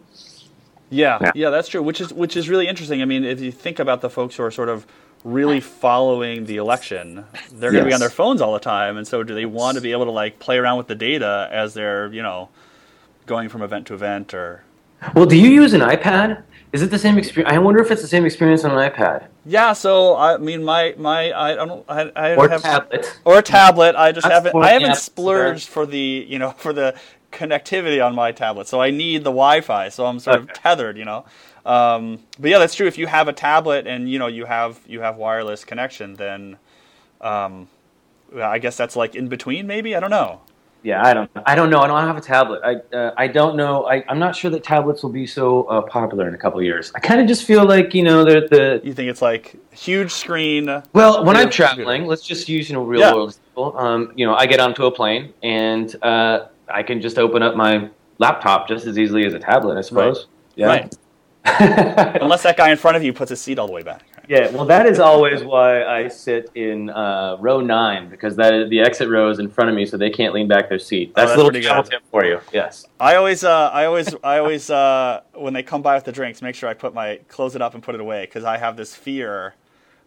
Yeah, 0.91 1.17
yeah, 1.19 1.31
Yeah. 1.33 1.49
that's 1.49 1.67
true. 1.67 1.81
Which 1.81 1.99
is 1.99 2.13
which 2.13 2.37
is 2.37 2.47
really 2.47 2.67
interesting. 2.67 3.01
I 3.01 3.05
mean, 3.05 3.23
if 3.23 3.41
you 3.41 3.51
think 3.51 3.79
about 3.79 4.01
the 4.01 4.09
folks 4.11 4.35
who 4.35 4.43
are 4.43 4.51
sort 4.51 4.69
of 4.69 4.85
really 5.23 5.59
following 5.59 6.45
the 6.45 6.57
election, 6.57 7.25
they're 7.51 7.71
going 7.71 7.83
to 7.83 7.89
be 7.89 7.93
on 7.93 7.99
their 7.99 8.09
phones 8.11 8.39
all 8.39 8.53
the 8.53 8.59
time, 8.59 8.95
and 8.95 9.07
so 9.07 9.23
do 9.23 9.33
they 9.33 9.47
want 9.47 9.73
to 9.75 9.81
be 9.81 9.93
able 9.93 10.05
to 10.05 10.11
like 10.11 10.37
play 10.37 10.59
around 10.59 10.77
with 10.77 10.85
the 10.87 10.95
data 10.95 11.49
as 11.51 11.73
they're 11.73 12.13
you 12.13 12.21
know 12.21 12.49
going 13.25 13.49
from 13.49 13.63
event 13.63 13.87
to 13.87 13.95
event 13.95 14.31
or 14.35 14.63
Well, 15.15 15.25
do 15.25 15.35
you 15.37 15.49
use 15.49 15.73
an 15.73 15.81
iPad? 15.81 16.43
Is 16.73 16.81
it 16.81 16.91
the 16.91 16.99
same 16.99 17.17
experience? 17.17 17.53
I 17.53 17.59
wonder 17.59 17.81
if 17.81 17.91
it's 17.91 18.01
the 18.01 18.07
same 18.09 18.25
experience 18.25 18.65
on 18.65 18.71
an 18.77 18.91
iPad 18.91 19.27
yeah. 19.45 19.73
So 19.73 20.15
I 20.15 20.37
mean, 20.37 20.63
my 20.63 20.95
my 20.97 21.33
I 21.33 21.55
don't 21.55 21.85
I, 21.89 22.11
I 22.15 22.35
or 22.35 22.49
have 22.49 22.61
tablet. 22.61 23.19
or 23.25 23.39
a 23.39 23.41
tablet. 23.41 23.95
I 23.95 24.11
just 24.11 24.27
That's 24.27 24.45
haven't 24.45 24.61
I 24.61 24.71
haven't 24.71 24.95
splurged 24.97 25.67
for 25.67 25.85
the 25.85 26.25
you 26.27 26.39
know 26.39 26.51
for 26.51 26.73
the 26.73 26.95
connectivity 27.31 28.05
on 28.05 28.15
my 28.15 28.31
tablet. 28.31 28.67
So 28.67 28.81
I 28.81 28.91
need 28.91 29.19
the 29.19 29.31
Wi-Fi. 29.31 29.89
So 29.89 30.05
I'm 30.05 30.19
sort 30.19 30.39
of 30.39 30.53
tethered. 30.53 30.97
You 30.97 31.05
know. 31.05 31.25
Um, 31.65 32.19
but 32.39 32.51
yeah, 32.51 32.59
that's 32.59 32.75
true. 32.75 32.87
If 32.87 32.97
you 32.97 33.07
have 33.07 33.27
a 33.27 33.33
tablet 33.33 33.87
and 33.87 34.09
you 34.09 34.19
know 34.19 34.27
you 34.27 34.45
have 34.45 34.79
you 34.87 35.01
have 35.01 35.17
wireless 35.17 35.65
connection, 35.65 36.15
then 36.15 36.57
um, 37.21 37.67
I 38.35 38.59
guess 38.59 38.77
that's 38.77 38.95
like 38.95 39.15
in 39.15 39.27
between. 39.27 39.67
Maybe 39.67 39.95
I 39.95 39.99
don't 39.99 40.09
know. 40.11 40.41
Yeah, 40.83 41.01
I 41.05 41.13
don't. 41.13 41.31
I 41.45 41.55
don't 41.55 41.69
know. 41.69 41.79
I 41.79 41.87
don't 41.87 42.05
have 42.07 42.17
a 42.17 42.21
tablet. 42.21 42.61
I 42.63 42.95
uh, 42.95 43.13
I 43.15 43.27
don't 43.27 43.55
know. 43.55 43.87
I, 43.87 44.03
I'm 44.09 44.19
not 44.19 44.35
sure 44.35 44.51
that 44.51 44.63
tablets 44.65 45.01
will 45.01 45.11
be 45.11 45.25
so 45.25 45.63
uh, 45.63 45.81
popular 45.81 46.27
in 46.27 46.33
a 46.35 46.37
couple 46.37 46.59
of 46.59 46.65
years. 46.65 46.91
I 46.93 46.99
kind 46.99 47.21
of 47.21 47.27
just 47.27 47.45
feel 47.45 47.65
like 47.65 47.93
you 47.93 48.03
know 48.03 48.25
the 48.25 48.47
the 48.51 48.81
You 48.83 48.93
think 48.93 49.09
it's 49.09 49.21
like 49.21 49.55
huge 49.71 50.11
screen? 50.11 50.65
well 50.91 51.23
when 51.23 51.37
I'm 51.37 51.49
traveling. 51.49 52.05
Let's 52.05 52.23
just 52.27 52.49
use 52.49 52.69
you 52.69 52.75
know 52.75 52.83
real 52.83 52.99
Yeah. 52.99 53.13
world 53.13 53.29
example. 53.29 53.77
Um, 53.77 54.11
you 54.15 54.25
know, 54.25 54.35
I 54.35 54.45
get 54.45 54.59
onto 54.59 54.85
a 54.85 54.91
plane 54.91 55.33
and 55.41 55.95
uh, 56.03 56.47
I 56.67 56.83
can 56.83 56.99
just 57.01 57.17
open 57.17 57.41
up 57.43 57.55
my 57.55 57.89
laptop 58.19 58.67
just 58.67 58.85
as 58.85 58.97
easily 58.99 59.25
as 59.25 59.33
a 59.33 59.39
tablet. 59.39 59.77
I 59.77 59.81
suppose. 59.81 60.27
Yeah. 60.55 60.67
Right. 60.67 60.95
Unless 62.21 62.43
that 62.43 62.57
guy 62.57 62.71
in 62.71 62.77
front 62.77 62.97
of 62.97 63.03
you 63.03 63.13
puts 63.13 63.29
his 63.29 63.39
seat 63.41 63.57
all 63.57 63.67
the 63.67 63.73
way 63.73 63.83
back. 63.83 64.03
Yeah, 64.29 64.49
well, 64.51 64.65
that 64.65 64.85
is 64.85 64.99
always 64.99 65.43
why 65.43 65.83
I 65.83 66.07
sit 66.07 66.49
in 66.55 66.89
uh, 66.89 67.37
row 67.39 67.59
nine 67.59 68.09
because 68.09 68.35
that 68.37 68.53
is, 68.53 68.69
the 68.69 68.79
exit 68.79 69.09
row 69.09 69.29
is 69.29 69.39
in 69.39 69.49
front 69.49 69.69
of 69.69 69.75
me, 69.75 69.85
so 69.85 69.97
they 69.97 70.09
can't 70.09 70.33
lean 70.33 70.47
back 70.47 70.69
their 70.69 70.79
seat. 70.79 71.13
That's, 71.13 71.31
that's 71.31 71.41
a 71.41 71.43
little 71.43 71.61
travel 71.61 71.83
tip 71.83 72.03
for 72.09 72.23
you. 72.25 72.39
Yes. 72.53 72.85
I 72.99 73.15
always, 73.15 73.43
uh, 73.43 73.69
I 73.73 73.85
always, 73.85 74.15
I 74.23 74.37
always, 74.37 74.69
uh, 74.69 75.21
when 75.33 75.53
they 75.53 75.63
come 75.63 75.81
by 75.81 75.95
with 75.95 76.05
the 76.05 76.11
drinks, 76.13 76.41
make 76.41 76.55
sure 76.55 76.69
I 76.69 76.73
put 76.73 76.93
my 76.93 77.19
close 77.27 77.55
it 77.55 77.61
up 77.61 77.73
and 77.73 77.83
put 77.83 77.95
it 77.95 78.01
away 78.01 78.25
because 78.25 78.45
I 78.45 78.57
have 78.57 78.77
this 78.77 78.95
fear 78.95 79.55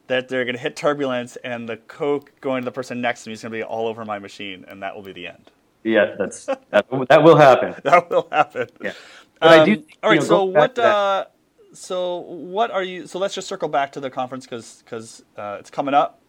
that 0.06 0.28
they're 0.28 0.44
going 0.44 0.54
to 0.56 0.62
hit 0.62 0.76
turbulence 0.76 1.36
and 1.36 1.68
the 1.68 1.76
coke 1.76 2.32
going 2.40 2.62
to 2.62 2.64
the 2.64 2.72
person 2.72 3.00
next 3.00 3.24
to 3.24 3.30
me 3.30 3.34
is 3.34 3.42
going 3.42 3.52
to 3.52 3.58
be 3.58 3.62
all 3.64 3.86
over 3.86 4.04
my 4.04 4.18
machine, 4.18 4.64
and 4.68 4.82
that 4.82 4.94
will 4.94 5.02
be 5.02 5.12
the 5.12 5.26
end. 5.26 5.50
Yeah, 5.84 6.14
that's 6.18 6.46
that, 6.46 6.64
that 6.70 7.22
will 7.22 7.36
happen. 7.36 7.74
That 7.84 8.08
will 8.10 8.28
happen. 8.32 8.68
Yeah. 8.82 8.92
But 9.40 9.48
I 9.60 9.64
do- 9.64 9.72
Um, 9.74 9.84
all 10.02 10.10
right. 10.10 10.20
know, 10.20 10.24
so 10.24 10.36
going 10.46 10.52
back 10.54 10.76
what? 10.76 11.35
So 11.76 12.18
what 12.18 12.70
are 12.70 12.82
you? 12.82 13.06
So 13.06 13.18
let's 13.18 13.34
just 13.34 13.46
circle 13.46 13.68
back 13.68 13.92
to 13.92 14.00
the 14.00 14.10
conference 14.10 14.46
because 14.46 15.24
uh, 15.36 15.56
it's 15.60 15.70
coming 15.70 15.94
up. 15.94 16.20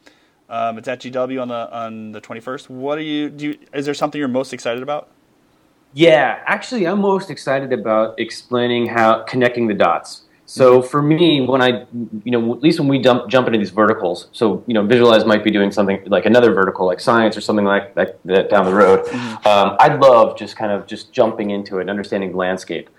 Um, 0.50 0.78
it's 0.78 0.88
at 0.88 1.02
GW 1.02 1.42
on 1.42 1.48
the 1.48 1.76
on 1.76 2.12
the 2.12 2.22
twenty 2.22 2.42
first. 2.42 2.70
What 2.70 2.98
are 2.98 3.02
you? 3.02 3.30
Do 3.30 3.48
you, 3.48 3.60
is 3.74 3.86
there 3.86 3.94
something 3.94 4.20
you're 4.20 4.28
most 4.28 4.54
excited 4.54 4.84
about? 4.84 5.10
Yeah, 5.94 6.42
actually, 6.46 6.86
I'm 6.86 7.00
most 7.00 7.30
excited 7.30 7.74
about 7.74 8.20
explaining 8.20 8.88
how 8.88 9.24
connecting 9.24 9.68
the 9.68 9.74
dots. 9.74 10.24
So 10.46 10.82
for 10.82 11.02
me, 11.02 11.42
when 11.42 11.62
I, 11.62 11.86
you 12.24 12.32
know, 12.32 12.54
at 12.54 12.62
least 12.62 12.80
when 12.80 12.88
we 12.88 13.02
dump, 13.02 13.30
jump 13.30 13.48
into 13.48 13.60
these 13.60 13.70
verticals, 13.70 14.30
so 14.32 14.64
you 14.66 14.74
know, 14.74 14.86
Visualized 14.86 15.28
might 15.28 15.44
be 15.44 15.52
doing 15.52 15.72
something 15.72 16.02
like 16.06 16.26
another 16.26 16.54
vertical, 16.54 16.86
like 16.86 17.02
science 17.02 17.36
or 17.36 17.42
something 17.42 17.66
like 17.66 17.96
that, 17.96 18.20
that 18.24 18.50
down 18.50 18.64
the 18.66 18.74
road. 18.74 19.06
Um, 19.46 19.76
I 19.80 19.98
love 20.00 20.38
just 20.38 20.56
kind 20.56 20.72
of 20.72 20.88
just 20.88 21.12
jumping 21.12 21.50
into 21.50 21.80
it, 21.80 21.82
and 21.82 21.90
understanding 21.90 22.32
the 22.32 22.38
landscape. 22.38 22.90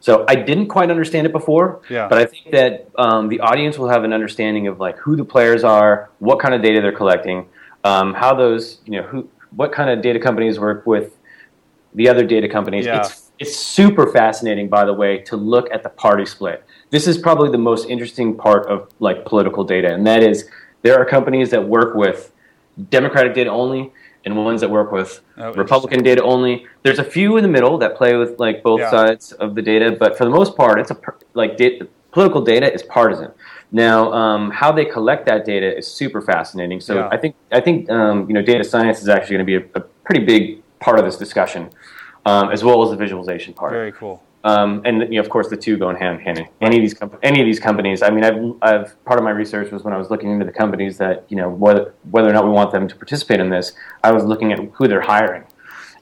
So 0.00 0.24
I 0.28 0.34
didn't 0.34 0.68
quite 0.68 0.90
understand 0.90 1.26
it 1.26 1.32
before, 1.32 1.80
Yeah. 1.88 2.08
but 2.08 2.18
I 2.18 2.26
think 2.26 2.50
that 2.52 2.88
um, 2.96 3.28
the 3.28 3.40
audience 3.40 3.78
will 3.78 3.88
have 3.88 4.04
an 4.04 4.12
understanding 4.12 4.66
of 4.66 4.78
like 4.78 4.98
who 4.98 5.16
the 5.16 5.24
players 5.24 5.64
are, 5.64 6.10
what 6.18 6.38
kind 6.38 6.54
of 6.54 6.62
data 6.62 6.80
they're 6.80 6.92
collecting, 6.92 7.48
um, 7.84 8.14
how 8.14 8.34
those, 8.34 8.80
you 8.84 8.92
know, 8.92 9.02
who, 9.02 9.28
what 9.50 9.72
kind 9.72 9.90
of 9.90 10.02
data 10.02 10.18
companies 10.18 10.58
work 10.58 10.86
with 10.86 11.16
the 11.94 12.08
other 12.08 12.24
data 12.24 12.48
companies. 12.48 12.86
Yeah. 12.86 13.00
It's 13.00 13.22
it's 13.38 13.54
super 13.54 14.10
fascinating, 14.10 14.68
by 14.68 14.86
the 14.86 14.94
way, 14.94 15.18
to 15.18 15.36
look 15.36 15.70
at 15.70 15.82
the 15.82 15.90
party 15.90 16.24
split. 16.24 16.64
This 16.88 17.06
is 17.06 17.18
probably 17.18 17.50
the 17.50 17.58
most 17.58 17.86
interesting 17.88 18.34
part 18.34 18.66
of 18.66 18.88
like 18.98 19.26
political 19.26 19.62
data, 19.62 19.92
and 19.92 20.06
that 20.06 20.22
is 20.22 20.48
there 20.82 20.98
are 20.98 21.04
companies 21.04 21.50
that 21.50 21.68
work 21.68 21.94
with 21.94 22.32
Democratic 22.90 23.34
data 23.34 23.50
only 23.50 23.92
and 24.26 24.36
ones 24.36 24.60
that 24.60 24.68
work 24.68 24.92
with 24.92 25.20
Oh, 25.38 25.52
Republican 25.54 26.02
data 26.02 26.22
only. 26.22 26.66
There's 26.82 26.98
a 26.98 27.04
few 27.04 27.36
in 27.36 27.42
the 27.42 27.48
middle 27.48 27.78
that 27.78 27.96
play 27.96 28.16
with 28.16 28.38
like 28.38 28.62
both 28.62 28.80
Yeah. 28.80 28.90
sides 28.90 29.32
of 29.32 29.54
the 29.54 29.62
data, 29.62 29.96
but 29.98 30.18
for 30.18 30.24
the 30.24 30.30
most 30.30 30.56
part, 30.56 30.78
it's 30.80 30.90
a 30.90 30.96
like 31.34 31.56
da- 31.56 31.80
political 32.10 32.42
data 32.42 32.70
is 32.72 32.82
partisan. 32.82 33.30
Now, 33.72 34.12
um, 34.12 34.50
how 34.50 34.72
they 34.72 34.84
collect 34.84 35.26
that 35.26 35.44
data 35.44 35.76
is 35.78 35.86
super 35.86 36.20
fascinating. 36.20 36.80
So 36.80 36.94
Yeah. 36.96 37.08
I 37.12 37.16
think 37.16 37.36
I 37.52 37.60
think 37.60 37.88
um, 37.90 38.26
you 38.28 38.34
know 38.34 38.42
data 38.42 38.64
science 38.64 39.00
is 39.00 39.08
actually 39.08 39.36
going 39.36 39.46
to 39.46 39.52
be 39.54 39.58
a, 39.64 39.80
a 39.80 39.82
pretty 40.04 40.24
big 40.24 40.62
part 40.80 40.98
of 40.98 41.04
this 41.04 41.16
discussion, 41.16 41.70
um, 42.26 42.50
as 42.50 42.64
well 42.64 42.82
as 42.82 42.90
the 42.90 42.96
visualization 42.96 43.54
part. 43.54 43.72
Very 43.72 43.92
cool. 43.92 44.22
Um, 44.46 44.80
and 44.84 45.00
you 45.00 45.16
know, 45.16 45.20
of 45.20 45.28
course, 45.28 45.48
the 45.48 45.56
two 45.56 45.76
go 45.76 45.90
in 45.90 45.96
hand 45.96 46.20
in 46.20 46.24
hand. 46.24 46.48
Any 46.60 46.76
of 46.76 46.82
these 46.82 46.94
comp- 46.94 47.18
any 47.24 47.40
of 47.40 47.46
these 47.46 47.58
companies. 47.58 48.00
I 48.00 48.10
mean, 48.10 48.22
I've, 48.22 48.54
I've 48.62 49.04
part 49.04 49.18
of 49.18 49.24
my 49.24 49.32
research 49.32 49.72
was 49.72 49.82
when 49.82 49.92
I 49.92 49.98
was 49.98 50.08
looking 50.08 50.30
into 50.30 50.44
the 50.44 50.52
companies 50.52 50.98
that 50.98 51.24
you 51.28 51.36
know 51.36 51.48
whether 51.50 51.92
whether 52.12 52.30
or 52.30 52.32
not 52.32 52.44
we 52.44 52.50
want 52.50 52.70
them 52.70 52.86
to 52.86 52.94
participate 52.94 53.40
in 53.40 53.50
this. 53.50 53.72
I 54.04 54.12
was 54.12 54.24
looking 54.24 54.52
at 54.52 54.60
who 54.60 54.86
they're 54.86 55.00
hiring, 55.00 55.42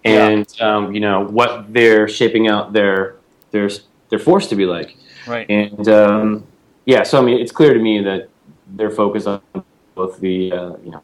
and 0.05 0.47
um, 0.61 0.93
you 0.95 1.01
know 1.01 1.25
what 1.25 1.73
they're 1.73 2.07
shaping 2.07 2.47
out 2.47 2.75
their 2.75 3.17
their 3.51 3.71
their 4.11 4.19
force 4.19 4.47
to 4.49 4.57
be 4.57 4.67
like. 4.67 4.95
Right. 5.27 5.49
And 5.49 5.89
um, 5.89 6.47
yeah, 6.85 7.03
so 7.03 7.23
I 7.23 7.25
mean, 7.25 7.41
it's 7.41 7.53
clear 7.53 7.73
to 7.73 7.81
me 7.81 8.03
that 8.03 8.29
they're 8.77 8.91
focused 8.91 9.27
on 9.27 9.41
both 9.95 10.21
the 10.21 10.53
uh, 10.53 10.77
you 10.85 10.91
know 10.91 11.03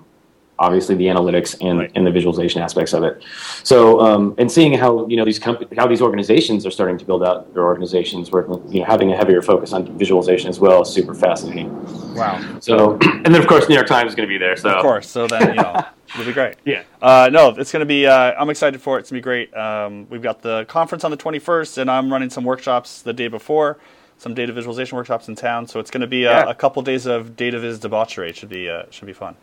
obviously 0.61 0.95
the 0.95 1.07
analytics 1.07 1.57
and, 1.67 1.79
Right. 1.81 1.91
and 1.95 2.07
the 2.07 2.11
visualization 2.11 2.61
aspects 2.63 2.93
of 2.93 3.03
it. 3.03 3.23
So 3.65 3.99
um, 4.01 4.35
and 4.39 4.51
seeing 4.53 4.73
how 4.75 5.07
you 5.09 5.17
know 5.17 5.25
these 5.25 5.39
comp- 5.39 5.75
how 5.77 5.87
these 5.87 6.03
organizations 6.03 6.65
are 6.67 6.71
starting 6.71 6.99
to 6.99 7.05
build 7.05 7.25
out 7.25 7.53
their 7.55 7.65
organizations, 7.65 8.31
working 8.31 8.63
you 8.73 8.81
know 8.81 8.87
having 8.87 9.11
a 9.13 9.17
heavier 9.17 9.43
focus 9.43 9.73
on 9.73 9.97
visualization 9.99 10.49
as 10.49 10.61
well 10.61 10.83
is 10.83 10.89
super 10.91 11.15
fascinating. 11.15 11.69
Wow. 12.15 12.59
So 12.61 12.99
and 13.03 13.27
then 13.27 13.37
of 13.41 13.47
course 13.49 13.69
New 13.69 13.75
York 13.75 13.87
Times 13.89 14.11
is 14.11 14.15
going 14.15 14.29
to 14.29 14.33
be 14.33 14.39
there. 14.39 14.57
So 14.57 14.71
Of 14.71 14.83
course. 14.83 15.09
So 15.09 15.27
then 15.27 15.49
you 15.49 15.55
know 15.63 15.75
it'll 16.15 16.27
be 16.27 16.33
great. 16.33 16.57
yeah. 16.65 16.83
Uh, 17.01 17.31
no, 17.33 17.49
it's 17.57 17.73
going 17.73 17.81
to 17.81 17.87
be. 17.87 18.07
Uh, 18.07 18.33
I'm 18.39 18.51
excited 18.51 18.81
for 18.83 18.97
it. 18.99 19.01
It's 19.01 19.11
going 19.11 19.21
to 19.21 19.23
be 19.23 19.25
great. 19.25 19.55
Um, 19.57 20.07
we've 20.11 20.23
got 20.23 20.43
the 20.43 20.67
conference 20.67 21.05
on 21.05 21.11
the 21.11 21.17
21st, 21.17 21.79
and 21.79 21.91
I'm 21.91 22.13
running 22.13 22.29
some 22.31 22.45
workshops 22.45 23.01
the 23.03 23.13
day 23.15 23.29
before, 23.29 23.79
some 24.19 24.35
data 24.35 24.53
visualization 24.53 24.97
workshops 24.97 25.29
in 25.29 25.35
town. 25.37 25.67
So 25.67 25.81
it's 25.81 25.91
going 25.91 26.03
to 26.03 26.07
be 26.07 26.25
a, 26.25 26.31
Yeah. 26.33 26.51
a 26.51 26.55
couple 26.55 26.83
days 26.83 27.07
of 27.07 27.37
data 27.37 27.59
viz 27.59 27.79
debauchery. 27.79 28.29
It 28.29 28.37
should 28.37 28.51
be 28.51 28.69
uh, 28.69 28.83
should 28.91 29.07
be 29.07 29.15
fun. 29.15 29.35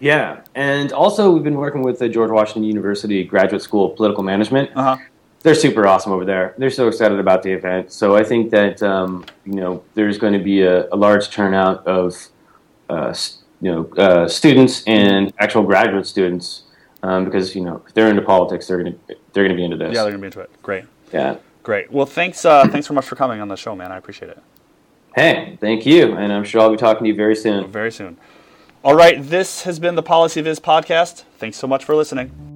Yeah, 0.00 0.42
and 0.54 0.92
also 0.92 1.30
we've 1.30 1.42
been 1.42 1.56
working 1.56 1.82
with 1.82 1.98
the 1.98 2.08
George 2.08 2.30
Washington 2.30 2.64
University 2.64 3.24
Graduate 3.24 3.62
School 3.62 3.90
of 3.90 3.96
Political 3.96 4.22
Management. 4.22 4.70
Uh 4.76 4.82
huh. 4.82 4.96
they're 5.42 5.54
super 5.54 5.86
awesome 5.86 6.12
over 6.12 6.24
there. 6.24 6.54
They're 6.58 6.70
so 6.70 6.88
excited 6.88 7.18
about 7.18 7.42
the 7.42 7.52
event. 7.52 7.92
So 7.92 8.16
I 8.16 8.22
think 8.24 8.50
that 8.50 8.82
um, 8.82 9.24
you 9.44 9.54
know 9.56 9.82
there's 9.94 10.18
going 10.18 10.34
to 10.34 10.38
be 10.38 10.62
a, 10.62 10.88
a 10.92 10.96
large 10.96 11.30
turnout 11.30 11.86
of 11.86 12.28
uh, 12.88 13.14
you 13.60 13.72
know 13.72 13.90
uh, 13.96 14.28
students 14.28 14.84
and 14.86 15.32
actual 15.38 15.62
graduate 15.64 16.06
students 16.06 16.62
um, 17.02 17.24
because 17.24 17.54
you 17.54 17.62
know 17.62 17.82
if 17.86 17.94
they're 17.94 18.08
into 18.08 18.22
politics, 18.22 18.66
they're 18.68 18.82
going 18.82 18.92
to 18.92 19.16
they're 19.32 19.44
going 19.44 19.56
to 19.56 19.56
be 19.56 19.64
into 19.64 19.76
this. 19.76 19.94
Yeah, 19.94 20.02
they're 20.02 20.12
going 20.12 20.22
to 20.22 20.36
be 20.36 20.40
into 20.40 20.40
it. 20.40 20.62
Great. 20.62 20.84
yeah. 21.12 21.36
Great. 21.64 21.92
Well, 21.92 22.06
thanks. 22.06 22.44
Uh, 22.46 22.66
thanks 22.68 22.86
so 22.86 22.94
much 22.94 23.04
for 23.04 23.14
coming 23.14 23.40
on 23.40 23.48
the 23.48 23.56
show, 23.56 23.76
man. 23.76 23.92
I 23.92 23.98
appreciate 23.98 24.30
it. 24.30 24.38
Hey, 25.14 25.58
thank 25.60 25.84
you, 25.84 26.14
and 26.16 26.32
I'm 26.32 26.44
sure 26.44 26.60
I'll 26.62 26.70
be 26.70 26.76
talking 26.78 27.02
to 27.04 27.08
you 27.08 27.14
very 27.14 27.34
soon. 27.36 27.70
Very 27.70 27.92
soon. 27.92 28.16
All 28.88 28.94
right. 28.94 29.22
This 29.22 29.64
has 29.64 29.78
been 29.78 29.96
the 29.96 30.02
PolicyViz 30.02 30.60
podcast. 30.60 31.24
Thanks 31.36 31.58
so 31.58 31.66
much 31.66 31.84
for 31.84 31.94
listening. 31.94 32.47